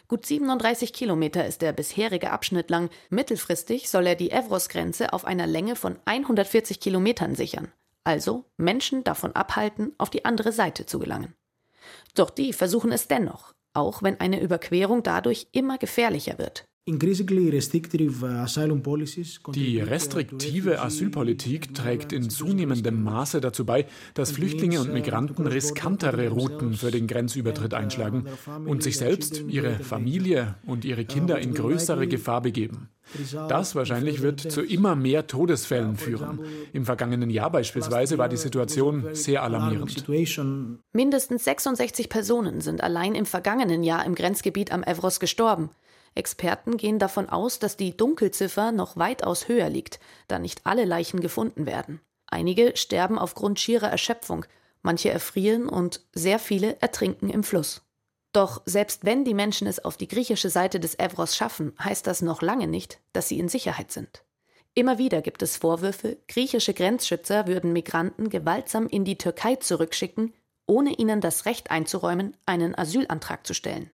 Gut 0.08 0.26
37 0.26 0.94
Kilometer 0.94 1.46
ist 1.46 1.62
der 1.62 1.74
bisherige 1.74 2.32
Abschnitt 2.32 2.70
lang. 2.70 2.90
Mittelfristig 3.10 3.90
soll 3.90 4.08
er 4.08 4.16
die 4.16 4.32
Evros-Grenze 4.32 5.12
auf 5.12 5.26
einer 5.26 5.48
Länge 5.48 5.76
von 5.76 6.00
140 6.06 6.80
Kilometern 6.80 7.36
sichern. 7.36 7.74
Also 8.06 8.46
Menschen 8.56 9.04
davon 9.04 9.36
abhalten, 9.36 9.94
auf 9.98 10.10
die 10.10 10.24
andere 10.24 10.54
Seite 10.54 10.86
zu 10.86 10.98
gelangen. 10.98 11.36
Doch 12.16 12.30
die 12.30 12.54
versuchen 12.54 12.94
es 12.94 13.10
dennoch, 13.10 13.54
auch 13.74 14.02
wenn 14.02 14.20
eine 14.22 14.40
Überquerung 14.40 15.04
dadurch 15.04 15.48
immer 15.52 15.78
gefährlicher 15.78 16.38
wird. 16.38 16.70
Die 19.56 19.80
restriktive 19.82 20.82
Asylpolitik 20.82 21.76
trägt 21.76 22.14
in 22.14 22.30
zunehmendem 22.30 23.04
Maße 23.04 23.42
dazu 23.42 23.66
bei, 23.66 23.88
dass 24.14 24.32
Flüchtlinge 24.32 24.80
und 24.80 24.94
Migranten 24.94 25.48
riskantere 25.48 26.30
Routen 26.30 26.76
für 26.76 26.90
den 26.90 27.08
Grenzübertritt 27.08 27.74
einschlagen 27.74 28.26
und 28.66 28.84
sich 28.84 28.98
selbst, 28.98 29.44
ihre 29.50 29.80
Familie 29.80 30.56
und 30.66 30.86
ihre 30.86 31.04
Kinder 31.04 31.40
in 31.40 31.54
größere 31.54 32.08
Gefahr 32.08 32.42
begeben. 32.42 32.88
Das 33.50 33.76
wahrscheinlich 33.76 34.22
wird 34.22 34.40
zu 34.40 34.62
immer 34.62 34.96
mehr 34.96 35.28
Todesfällen 35.28 35.98
führen. 35.98 36.40
Im 36.74 36.86
vergangenen 36.86 37.30
Jahr 37.30 37.52
beispielsweise 37.52 38.18
war 38.18 38.30
die 38.30 38.38
Situation 38.38 39.10
sehr 39.14 39.44
alarmierend. 39.44 40.06
Mindestens 40.94 41.44
66 41.44 42.10
Personen 42.10 42.62
sind 42.62 42.82
allein 42.82 43.16
im 43.16 43.26
vergangenen 43.26 43.84
Jahr 43.84 44.06
im 44.06 44.16
Grenzgebiet 44.16 44.72
am 44.72 44.84
Evros 44.84 45.20
gestorben. 45.20 45.70
Experten 46.18 46.78
gehen 46.78 47.00
davon 47.00 47.30
aus, 47.30 47.60
dass 47.60 47.78
die 47.78 47.96
Dunkelziffer 47.96 48.72
noch 48.72 48.98
weitaus 48.98 49.48
höher 49.48 49.70
liegt, 49.70 50.00
da 50.28 50.40
nicht 50.40 50.62
alle 50.66 50.86
Leichen 50.86 51.20
gefunden 51.20 51.66
werden. 51.66 52.02
Einige 52.28 52.76
sterben 52.76 53.18
aufgrund 53.18 53.60
schierer 53.60 53.90
Erschöpfung, 53.90 54.46
manche 54.82 55.10
erfrieren 55.10 55.70
und 55.70 56.02
sehr 56.14 56.40
viele 56.40 56.82
ertrinken 56.82 57.30
im 57.30 57.44
Fluss. 57.44 57.84
Doch 58.34 58.62
selbst 58.66 59.06
wenn 59.06 59.24
die 59.24 59.34
Menschen 59.34 59.68
es 59.68 59.84
auf 59.84 59.98
die 59.98 60.08
griechische 60.08 60.50
Seite 60.50 60.80
des 60.80 61.00
Evros 61.00 61.36
schaffen, 61.36 61.74
heißt 61.80 62.06
das 62.06 62.22
noch 62.22 62.42
lange 62.42 62.68
nicht, 62.68 63.00
dass 63.14 63.30
sie 63.30 63.40
in 63.40 63.50
Sicherheit 63.50 63.92
sind. 63.92 64.24
Immer 64.74 65.00
wieder 65.00 65.22
gibt 65.22 65.42
es 65.42 65.58
Vorwürfe, 65.58 66.18
griechische 66.28 66.74
Grenzschützer 66.74 67.48
würden 67.48 67.74
Migranten 67.74 68.30
gewaltsam 68.30 68.88
in 68.88 69.06
die 69.06 69.18
Türkei 69.18 69.56
zurückschicken, 69.56 70.34
ohne 70.68 70.94
ihnen 70.94 71.22
das 71.22 71.46
Recht 71.46 71.72
einzuräumen, 71.72 72.34
einen 72.46 72.78
Asylantrag 72.78 73.48
zu 73.48 73.54
stellen. 73.54 73.90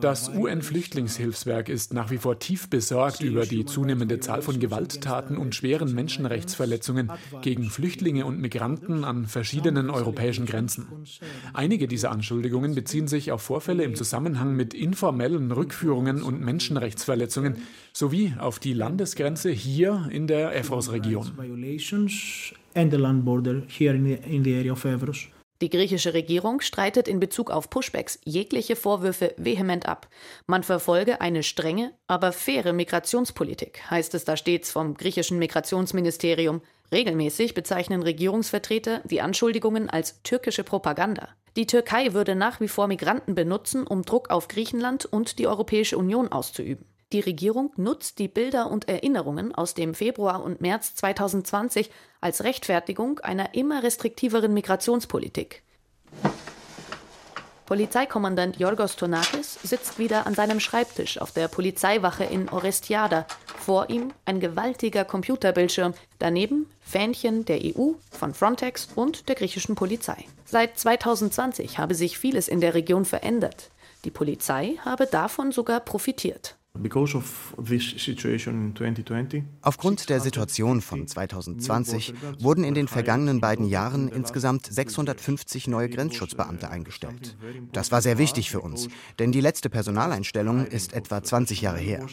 Das 0.00 0.28
UN-Flüchtlingshilfswerk 0.28 1.68
ist 1.68 1.94
nach 1.94 2.10
wie 2.10 2.18
vor 2.18 2.40
tief 2.40 2.68
besorgt 2.68 3.22
über 3.22 3.46
die 3.46 3.64
zunehmende 3.64 4.18
Zahl 4.18 4.42
von 4.42 4.58
Gewalttaten 4.58 5.38
und 5.38 5.54
schweren 5.54 5.94
Menschenrechtsverletzungen 5.94 7.12
gegen 7.40 7.70
Flüchtlinge 7.70 8.26
und 8.26 8.40
Migranten 8.40 9.04
an 9.04 9.26
verschiedenen 9.26 9.88
europäischen 9.88 10.44
Grenzen. 10.44 10.88
Einige 11.52 11.86
dieser 11.86 12.10
Anschuldigungen 12.10 12.74
beziehen 12.74 13.06
sich 13.06 13.30
auf 13.30 13.42
Vorfälle 13.42 13.84
im 13.84 13.94
Zusammenhang 13.94 14.56
mit 14.56 14.74
informellen 14.74 15.52
Rückführungen 15.52 16.20
und 16.20 16.40
Menschenrechtsverletzungen 16.40 17.58
sowie 17.92 18.34
auf 18.38 18.58
die 18.58 18.72
Landesgrenze 18.72 19.50
hier 19.50 20.08
in 20.10 20.26
der 20.26 20.56
Evros-Region 20.56 21.30
and 22.74 22.90
the 22.90 22.98
land 22.98 23.24
border 23.24 23.62
here 23.68 23.94
in 23.94 24.04
the, 24.04 24.14
in 24.26 24.44
the 24.44 24.56
area 24.56 24.72
of 24.72 24.84
Evros. 24.84 25.28
Die 25.62 25.68
griechische 25.68 26.14
Regierung 26.14 26.62
streitet 26.62 27.06
in 27.06 27.20
Bezug 27.20 27.50
auf 27.50 27.68
Pushbacks 27.68 28.18
jegliche 28.24 28.76
Vorwürfe 28.76 29.34
vehement 29.36 29.86
ab. 29.86 30.08
Man 30.46 30.62
verfolge 30.62 31.20
eine 31.20 31.42
strenge, 31.42 31.92
aber 32.06 32.32
faire 32.32 32.72
Migrationspolitik, 32.72 33.82
heißt 33.90 34.14
es 34.14 34.24
da 34.24 34.38
stets 34.38 34.70
vom 34.70 34.94
griechischen 34.94 35.38
Migrationsministerium. 35.38 36.62
Regelmäßig 36.92 37.52
bezeichnen 37.52 38.02
Regierungsvertreter 38.02 39.02
die 39.04 39.20
Anschuldigungen 39.20 39.90
als 39.90 40.22
türkische 40.22 40.64
Propaganda. 40.64 41.28
Die 41.56 41.66
Türkei 41.66 42.14
würde 42.14 42.34
nach 42.34 42.60
wie 42.60 42.68
vor 42.68 42.86
Migranten 42.86 43.34
benutzen, 43.34 43.86
um 43.86 44.02
Druck 44.02 44.30
auf 44.30 44.48
Griechenland 44.48 45.04
und 45.04 45.38
die 45.38 45.46
Europäische 45.46 45.98
Union 45.98 46.28
auszuüben. 46.28 46.86
Die 47.12 47.20
Regierung 47.20 47.72
nutzt 47.76 48.20
die 48.20 48.28
Bilder 48.28 48.70
und 48.70 48.88
Erinnerungen 48.88 49.52
aus 49.52 49.74
dem 49.74 49.94
Februar 49.94 50.44
und 50.44 50.60
März 50.60 50.94
2020 50.94 51.90
als 52.20 52.44
Rechtfertigung 52.44 53.18
einer 53.18 53.54
immer 53.54 53.82
restriktiveren 53.82 54.54
Migrationspolitik. 54.54 55.64
Polizeikommandant 57.66 58.58
Yorgos 58.58 58.96
Tonakis 58.96 59.58
sitzt 59.62 59.98
wieder 59.98 60.26
an 60.26 60.34
seinem 60.34 60.58
Schreibtisch 60.60 61.20
auf 61.20 61.32
der 61.32 61.48
Polizeiwache 61.48 62.24
in 62.24 62.48
Orestiada. 62.48 63.26
Vor 63.58 63.90
ihm 63.90 64.12
ein 64.24 64.40
gewaltiger 64.40 65.04
Computerbildschirm, 65.04 65.94
daneben 66.18 66.68
Fähnchen 66.80 67.44
der 67.44 67.60
EU, 67.62 67.92
von 68.10 68.34
Frontex 68.34 68.88
und 68.94 69.28
der 69.28 69.36
griechischen 69.36 69.74
Polizei. 69.76 70.24
Seit 70.44 70.78
2020 70.78 71.78
habe 71.78 71.94
sich 71.94 72.18
vieles 72.18 72.48
in 72.48 72.60
der 72.60 72.74
Region 72.74 73.04
verändert. 73.04 73.70
Die 74.04 74.10
Polizei 74.10 74.76
habe 74.84 75.06
davon 75.06 75.52
sogar 75.52 75.80
profitiert. 75.80 76.56
Aufgrund 79.62 80.08
der 80.08 80.20
Situation 80.20 80.80
von 80.80 81.06
2020 81.06 82.14
wurden 82.38 82.64
in 82.64 82.74
den 82.74 82.88
vergangenen 82.88 83.40
beiden 83.40 83.66
Jahren 83.66 84.08
insgesamt 84.08 84.66
650 84.66 85.66
neue 85.66 85.88
Grenzschutzbeamte 85.90 86.70
eingestellt. 86.70 87.36
Das 87.72 87.90
war 87.92 88.00
sehr 88.02 88.18
wichtig 88.18 88.50
für 88.50 88.60
uns, 88.60 88.88
denn 89.18 89.32
die 89.32 89.40
letzte 89.40 89.68
Personaleinstellung 89.68 90.66
ist 90.66 90.92
etwa 90.92 91.22
20 91.22 91.60
Jahre 91.60 91.80
her. 91.80 92.06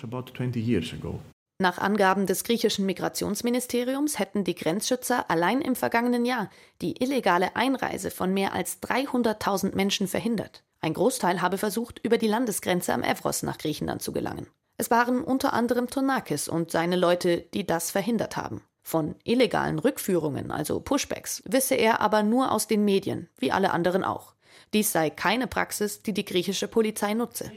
Nach 1.59 1.79
Angaben 1.79 2.27
des 2.27 2.43
griechischen 2.43 2.85
Migrationsministeriums 2.85 4.19
hätten 4.19 4.43
die 4.43 4.53
Grenzschützer 4.53 5.29
allein 5.29 5.61
im 5.61 5.75
vergangenen 5.75 6.23
Jahr 6.23 6.51
die 6.81 7.01
illegale 7.01 7.55
Einreise 7.55 8.11
von 8.11 8.31
mehr 8.33 8.53
als 8.53 8.81
300.000 8.83 9.75
Menschen 9.75 10.07
verhindert. 10.07 10.63
Ein 10.81 10.93
Großteil 10.93 11.41
habe 11.41 11.57
versucht, 11.57 11.99
über 12.03 12.17
die 12.17 12.27
Landesgrenze 12.27 12.93
am 12.93 13.03
Evros 13.03 13.43
nach 13.43 13.57
Griechenland 13.57 14.01
zu 14.01 14.11
gelangen. 14.11 14.47
Es 14.77 14.91
waren 14.91 15.23
unter 15.23 15.53
anderem 15.53 15.87
Tonakis 15.87 16.47
und 16.47 16.71
seine 16.71 16.95
Leute, 16.95 17.45
die 17.53 17.65
das 17.65 17.89
verhindert 17.89 18.37
haben. 18.37 18.61
Von 18.83 19.15
illegalen 19.23 19.79
Rückführungen, 19.79 20.51
also 20.51 20.79
Pushbacks, 20.79 21.43
wisse 21.45 21.75
er 21.75 21.99
aber 21.99 22.23
nur 22.23 22.51
aus 22.51 22.67
den 22.67 22.85
Medien, 22.85 23.27
wie 23.37 23.51
alle 23.51 23.71
anderen 23.71 24.03
auch. 24.03 24.33
Dies 24.73 24.91
sei 24.91 25.09
keine 25.09 25.47
Praxis, 25.47 26.03
die 26.03 26.13
die 26.13 26.25
griechische 26.25 26.67
Polizei 26.67 27.13
nutze. 27.13 27.51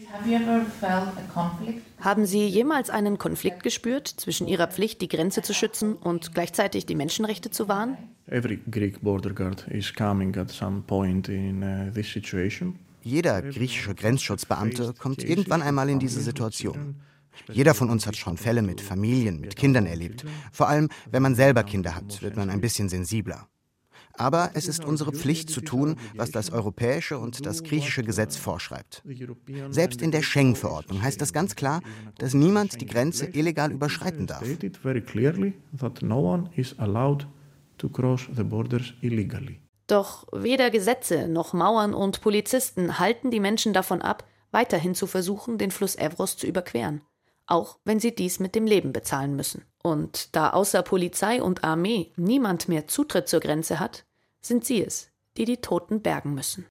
Haben 2.00 2.26
Sie 2.26 2.46
jemals 2.46 2.88
einen 2.88 3.18
Konflikt 3.18 3.62
gespürt 3.62 4.09
zwischen 4.09 4.46
Ihrer 4.46 4.68
Pflicht, 4.68 5.00
die 5.02 5.09
Grenze 5.09 5.42
zu 5.42 5.52
schützen 5.52 5.94
und 5.94 6.35
gleichzeitig 6.35 6.87
die 6.87 6.94
Menschenrechte 6.94 7.50
zu 7.50 7.68
wahren? 7.68 7.96
Every 8.26 8.61
Greek 8.70 9.00
border 9.02 9.33
guard 9.33 9.66
is 9.68 9.92
coming 9.92 10.37
at 10.37 10.50
some 10.50 10.83
point 10.83 11.28
in 11.28 11.62
uh, 11.62 11.92
this 11.92 12.11
situation. 12.12 12.78
Jeder 13.02 13.42
griechische 13.42 13.94
Grenzschutzbeamte 13.94 14.94
kommt 14.98 15.24
irgendwann 15.24 15.62
einmal 15.62 15.88
in 15.88 15.98
diese 15.98 16.20
Situation. 16.20 16.96
Jeder 17.50 17.74
von 17.74 17.90
uns 17.90 18.06
hat 18.06 18.16
schon 18.16 18.36
Fälle 18.36 18.62
mit 18.62 18.80
Familien, 18.80 19.40
mit 19.40 19.56
Kindern 19.56 19.86
erlebt. 19.86 20.24
Vor 20.52 20.68
allem, 20.68 20.88
wenn 21.10 21.22
man 21.22 21.34
selber 21.34 21.62
Kinder 21.64 21.94
hat, 21.94 22.22
wird 22.22 22.36
man 22.36 22.50
ein 22.50 22.60
bisschen 22.60 22.88
sensibler. 22.88 23.48
Aber 24.14 24.50
es 24.54 24.68
ist 24.68 24.84
unsere 24.84 25.12
Pflicht 25.12 25.48
zu 25.48 25.62
tun, 25.62 25.96
was 26.14 26.30
das 26.30 26.50
europäische 26.50 27.18
und 27.18 27.46
das 27.46 27.62
griechische 27.62 28.02
Gesetz 28.02 28.36
vorschreibt. 28.36 29.02
Selbst 29.70 30.02
in 30.02 30.10
der 30.10 30.22
Schengen-Verordnung 30.22 31.02
heißt 31.02 31.20
das 31.20 31.32
ganz 31.32 31.56
klar, 31.56 31.80
dass 32.18 32.34
niemand 32.34 32.80
die 32.80 32.86
Grenze 32.86 33.26
illegal 33.26 33.72
überschreiten 33.72 34.26
darf. 34.26 34.44
Doch 39.90 40.24
weder 40.31 40.70
Gesetze 40.70 41.26
noch 41.26 41.53
Mauern 41.53 41.94
und 41.94 42.20
Polizisten 42.20 43.00
halten 43.00 43.33
die 43.33 43.40
Menschen 43.40 43.72
davon 43.72 44.03
ab, 44.03 44.22
weiterhin 44.53 44.94
zu 44.94 45.09
versuchen, 45.09 45.59
den 45.59 45.72
Fluss 45.72 45.96
Evros 45.96 46.37
zu 46.37 46.46
überqueren, 46.46 47.03
auch 47.46 47.81
wenn 47.85 47.98
sie 47.98 48.14
dies 48.14 48.38
mit 48.38 48.55
dem 48.55 48.66
Leben 48.66 48.92
bezahlen 48.92 49.35
müssen. 49.35 49.64
Und 49.83 50.37
da 50.37 50.50
außer 50.50 50.83
Polizei 50.83 51.42
und 51.42 51.64
Armee 51.64 52.12
niemand 52.14 52.68
mehr 52.68 52.87
Zutritt 52.87 53.29
zur 53.29 53.40
Grenze 53.40 53.81
hat, 53.81 54.05
sind 54.40 54.64
sie 54.64 54.81
es, 54.81 55.11
die 55.37 55.44
die 55.44 55.61
Toten 55.61 56.03
bergen 56.03 56.35
müssen. 56.35 56.68